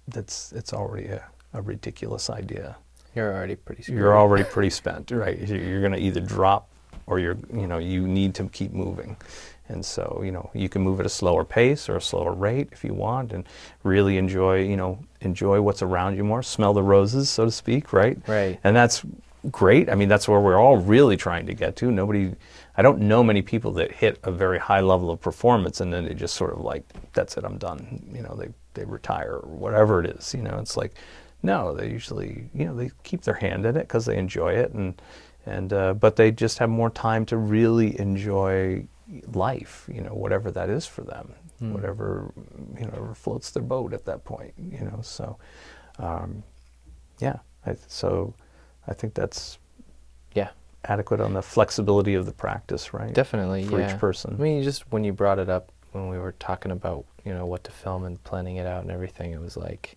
that's 0.08 0.52
it's 0.52 0.72
already 0.72 1.08
a, 1.08 1.24
a 1.52 1.62
ridiculous 1.62 2.30
idea. 2.30 2.76
You're 3.14 3.34
already 3.34 3.56
pretty 3.56 3.82
screwed. 3.82 3.98
You're 3.98 4.18
already 4.18 4.44
pretty 4.50 4.70
spent, 4.70 5.10
right? 5.10 5.38
You're 5.38 5.80
going 5.80 5.92
to 5.92 6.00
either 6.00 6.20
drop 6.20 6.68
or 7.06 7.18
you're, 7.18 7.38
you 7.52 7.66
know, 7.66 7.78
you 7.78 8.06
need 8.06 8.34
to 8.36 8.48
keep 8.48 8.72
moving. 8.72 9.16
And 9.68 9.84
so, 9.84 10.22
you 10.24 10.32
know, 10.32 10.50
you 10.54 10.68
can 10.68 10.82
move 10.82 10.98
at 10.98 11.06
a 11.06 11.10
slower 11.10 11.44
pace 11.44 11.88
or 11.88 11.96
a 11.96 12.00
slower 12.00 12.32
rate 12.32 12.68
if 12.72 12.84
you 12.84 12.94
want 12.94 13.32
and 13.32 13.46
really 13.82 14.16
enjoy, 14.16 14.62
you 14.62 14.76
know, 14.76 14.98
enjoy 15.20 15.60
what's 15.60 15.82
around 15.82 16.16
you 16.16 16.24
more, 16.24 16.42
smell 16.42 16.72
the 16.72 16.82
roses, 16.82 17.28
so 17.28 17.44
to 17.44 17.50
speak, 17.50 17.92
right? 17.92 18.18
Right. 18.26 18.58
And 18.64 18.74
that's 18.74 19.04
great. 19.50 19.90
I 19.90 19.94
mean, 19.94 20.08
that's 20.08 20.26
where 20.26 20.40
we're 20.40 20.58
all 20.58 20.78
really 20.78 21.16
trying 21.16 21.46
to 21.46 21.54
get 21.54 21.76
to. 21.76 21.90
Nobody, 21.90 22.34
I 22.76 22.82
don't 22.82 23.00
know 23.00 23.22
many 23.22 23.42
people 23.42 23.72
that 23.72 23.92
hit 23.92 24.18
a 24.22 24.32
very 24.32 24.58
high 24.58 24.80
level 24.80 25.10
of 25.10 25.20
performance 25.20 25.80
and 25.80 25.92
then 25.92 26.06
they 26.06 26.14
just 26.14 26.34
sort 26.34 26.52
of 26.52 26.60
like, 26.60 26.84
that's 27.12 27.36
it, 27.36 27.44
I'm 27.44 27.58
done. 27.58 28.10
You 28.12 28.22
know, 28.22 28.34
they, 28.34 28.48
they 28.74 28.84
retire 28.84 29.40
or 29.42 29.48
whatever 29.48 30.02
it 30.02 30.06
is. 30.06 30.34
You 30.34 30.42
know, 30.42 30.58
it's 30.58 30.76
like, 30.76 30.94
no, 31.42 31.74
they 31.74 31.90
usually, 31.90 32.48
you 32.54 32.64
know, 32.64 32.74
they 32.74 32.90
keep 33.04 33.22
their 33.22 33.34
hand 33.34 33.66
in 33.66 33.76
it 33.76 33.82
because 33.82 34.06
they 34.06 34.16
enjoy 34.16 34.54
it 34.54 34.72
and, 34.72 35.00
and, 35.46 35.72
uh, 35.72 35.94
but 35.94 36.16
they 36.16 36.30
just 36.30 36.58
have 36.58 36.70
more 36.70 36.90
time 36.90 37.24
to 37.26 37.36
really 37.36 37.98
enjoy 38.00 38.86
life, 39.32 39.88
you 39.92 40.00
know, 40.00 40.14
whatever 40.14 40.50
that 40.50 40.68
is 40.68 40.86
for 40.86 41.02
them, 41.02 41.32
mm. 41.62 41.72
whatever, 41.72 42.32
you 42.78 42.86
know, 42.86 43.12
floats 43.14 43.50
their 43.50 43.62
boat 43.62 43.92
at 43.92 44.04
that 44.04 44.24
point, 44.24 44.54
you 44.58 44.80
know, 44.80 45.00
so, 45.02 45.38
um, 45.98 46.42
yeah, 47.18 47.38
I, 47.66 47.76
so, 47.86 48.34
I 48.86 48.94
think 48.94 49.14
that's 49.14 49.58
yeah 50.34 50.48
adequate 50.84 51.20
on 51.20 51.34
the 51.34 51.42
flexibility 51.42 52.14
of 52.14 52.26
the 52.26 52.32
practice, 52.32 52.94
right? 52.94 53.12
Definitely, 53.12 53.64
for 53.64 53.78
yeah. 53.78 53.92
each 53.92 54.00
person. 54.00 54.36
I 54.38 54.42
mean, 54.42 54.62
just 54.62 54.90
when 54.92 55.04
you 55.04 55.12
brought 55.12 55.38
it 55.38 55.48
up 55.48 55.72
when 55.92 56.08
we 56.08 56.18
were 56.18 56.32
talking 56.32 56.72
about 56.72 57.04
you 57.24 57.32
know 57.32 57.46
what 57.46 57.64
to 57.64 57.70
film 57.70 58.04
and 58.04 58.22
planning 58.24 58.56
it 58.56 58.66
out 58.66 58.82
and 58.82 58.90
everything, 58.90 59.32
it 59.32 59.40
was 59.40 59.56
like, 59.56 59.96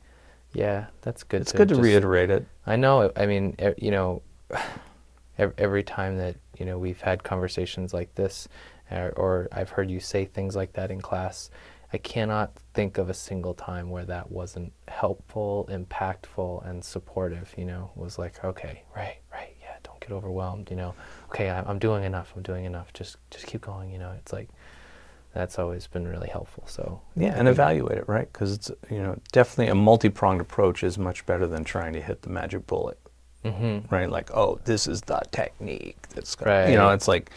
yeah, 0.54 0.88
that's 1.02 1.24
good. 1.24 1.42
It's 1.42 1.52
to 1.52 1.58
good 1.58 1.70
to 1.70 1.76
just, 1.76 1.84
reiterate 1.84 2.30
it. 2.30 2.46
I 2.66 2.76
know. 2.76 3.12
I 3.16 3.26
mean, 3.26 3.56
you 3.78 3.92
know, 3.92 4.22
every 5.38 5.84
time 5.84 6.18
that 6.18 6.36
you 6.58 6.66
know 6.66 6.78
we've 6.78 7.02
had 7.02 7.24
conversations 7.24 7.94
like 7.94 8.14
this, 8.16 8.48
or, 8.92 9.12
or 9.16 9.48
I've 9.52 9.70
heard 9.70 9.90
you 9.90 10.00
say 10.00 10.26
things 10.26 10.56
like 10.56 10.74
that 10.74 10.92
in 10.92 11.02
class, 11.02 11.50
I 11.94 11.98
cannot 11.98 12.54
think 12.74 12.98
of 12.98 13.10
a 13.10 13.14
single 13.14 13.54
time 13.54 13.90
where 13.90 14.06
that 14.06 14.32
wasn't 14.32 14.72
helpful, 14.88 15.68
impactful, 15.70 16.68
and 16.68 16.84
supportive. 16.84 17.54
You 17.58 17.66
know, 17.66 17.92
was 17.96 18.18
like, 18.18 18.44
okay, 18.44 18.84
right, 18.96 19.18
right, 19.32 19.56
yeah, 19.62 19.76
don't 19.84 20.00
get 20.00 20.12
overwhelmed. 20.12 20.70
You 20.70 20.78
know, 20.78 20.96
okay, 21.30 21.50
I'm, 21.50 21.66
I'm 21.68 21.80
doing 21.80 22.04
enough. 22.04 22.34
I'm 22.36 22.44
doing 22.44 22.66
enough. 22.66 22.94
Just, 22.94 23.18
just 23.30 23.46
keep 23.46 23.62
going. 23.62 23.92
You 23.92 24.00
know, 24.00 24.14
it's 24.18 24.32
like 24.32 24.50
that's 25.34 25.60
always 25.60 25.88
been 25.88 26.08
really 26.08 26.30
helpful. 26.30 26.64
So 26.68 27.02
yeah, 27.16 27.34
and 27.36 27.48
evaluate 27.48 27.98
it, 27.98 28.08
right? 28.08 28.32
Because 28.32 28.54
it's 28.54 28.72
you 28.90 29.02
know 29.02 29.20
definitely 29.32 29.68
a 29.68 29.76
multi-pronged 29.76 30.42
approach 30.42 30.84
is 30.84 30.98
much 30.98 31.26
better 31.26 31.48
than 31.48 31.64
trying 31.64 31.94
to 31.94 32.02
hit 32.02 32.22
the 32.22 32.30
magic 32.30 32.68
bullet. 32.68 33.00
Mm-hmm. 33.46 33.94
Right, 33.94 34.10
like 34.10 34.30
oh, 34.34 34.60
this 34.66 34.88
is 34.88 35.02
the 35.02 35.20
technique 35.32 35.98
that's 36.14 36.36
going 36.36 36.52
right. 36.52 36.70
you 36.70 36.78
know, 36.78 36.90
it's 36.90 37.08
like 37.08 37.32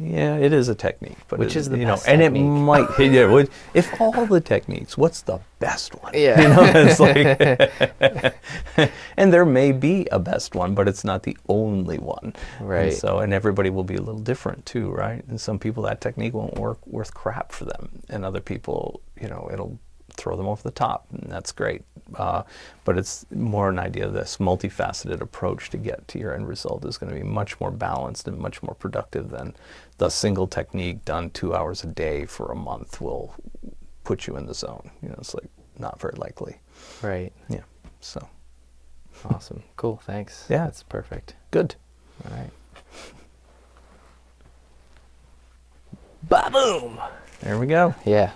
yeah, 0.00 0.36
it 0.36 0.52
is 0.52 0.68
a 0.68 0.74
technique, 0.74 1.18
but 1.28 1.38
which 1.38 1.56
it, 1.56 1.60
is 1.60 1.68
the 1.68 1.78
you 1.78 1.86
best 1.86 2.06
know, 2.06 2.12
and 2.12 2.22
it 2.22 2.30
might. 2.30 2.88
Yeah, 2.98 3.44
if 3.74 4.00
all 4.00 4.26
the 4.26 4.40
techniques, 4.40 4.96
what's 4.96 5.22
the 5.22 5.40
best 5.58 5.94
one? 6.02 6.12
Yeah, 6.14 6.40
you 6.40 6.48
know, 6.48 6.72
it's 6.74 7.00
like, 8.76 8.92
and 9.16 9.32
there 9.32 9.44
may 9.44 9.72
be 9.72 10.06
a 10.12 10.18
best 10.18 10.54
one, 10.54 10.74
but 10.74 10.88
it's 10.88 11.04
not 11.04 11.24
the 11.24 11.36
only 11.48 11.98
one. 11.98 12.34
Right. 12.60 12.84
And 12.84 12.92
so, 12.94 13.18
and 13.18 13.32
everybody 13.32 13.70
will 13.70 13.84
be 13.84 13.96
a 13.96 14.02
little 14.02 14.20
different 14.20 14.64
too, 14.66 14.90
right? 14.90 15.24
And 15.26 15.40
some 15.40 15.58
people 15.58 15.82
that 15.84 16.00
technique 16.00 16.34
won't 16.34 16.58
work 16.58 16.86
worth 16.86 17.12
crap 17.12 17.50
for 17.50 17.64
them, 17.64 18.02
and 18.08 18.24
other 18.24 18.40
people, 18.40 19.00
you 19.20 19.28
know, 19.28 19.48
it'll 19.52 19.78
throw 20.18 20.36
them 20.36 20.46
over 20.46 20.62
the 20.62 20.70
top, 20.70 21.06
and 21.12 21.30
that's 21.30 21.52
great. 21.52 21.82
Uh, 22.14 22.42
but 22.84 22.98
it's 22.98 23.24
more 23.30 23.70
an 23.70 23.78
idea 23.78 24.06
of 24.06 24.12
this 24.12 24.38
multifaceted 24.38 25.20
approach 25.20 25.70
to 25.70 25.76
get 25.78 26.06
to 26.08 26.18
your 26.18 26.34
end 26.34 26.48
result 26.48 26.84
is 26.84 26.98
going 26.98 27.12
to 27.12 27.18
be 27.18 27.24
much 27.24 27.58
more 27.60 27.70
balanced 27.70 28.28
and 28.28 28.36
much 28.36 28.62
more 28.62 28.74
productive 28.74 29.30
than 29.30 29.54
the 29.98 30.08
single 30.08 30.46
technique 30.46 31.04
done 31.04 31.30
two 31.30 31.54
hours 31.54 31.84
a 31.84 31.86
day 31.86 32.26
for 32.26 32.50
a 32.52 32.56
month 32.56 33.00
will 33.00 33.34
put 34.04 34.26
you 34.26 34.36
in 34.36 34.46
the 34.46 34.54
zone. 34.54 34.90
You 35.02 35.08
know, 35.08 35.16
it's 35.18 35.34
like 35.34 35.50
not 35.78 36.00
very 36.00 36.14
likely. 36.16 36.58
Right. 37.02 37.32
Yeah. 37.48 37.62
So. 38.00 38.28
Awesome. 39.24 39.62
Cool. 39.76 40.00
Thanks. 40.04 40.46
Yeah. 40.48 40.64
That's 40.64 40.82
perfect. 40.82 41.34
Good. 41.50 41.74
All 42.24 42.36
right. 42.36 42.50
Ba 46.22 46.50
boom. 46.52 47.00
There 47.40 47.58
we 47.58 47.66
go. 47.66 47.94
Yeah. 48.04 48.32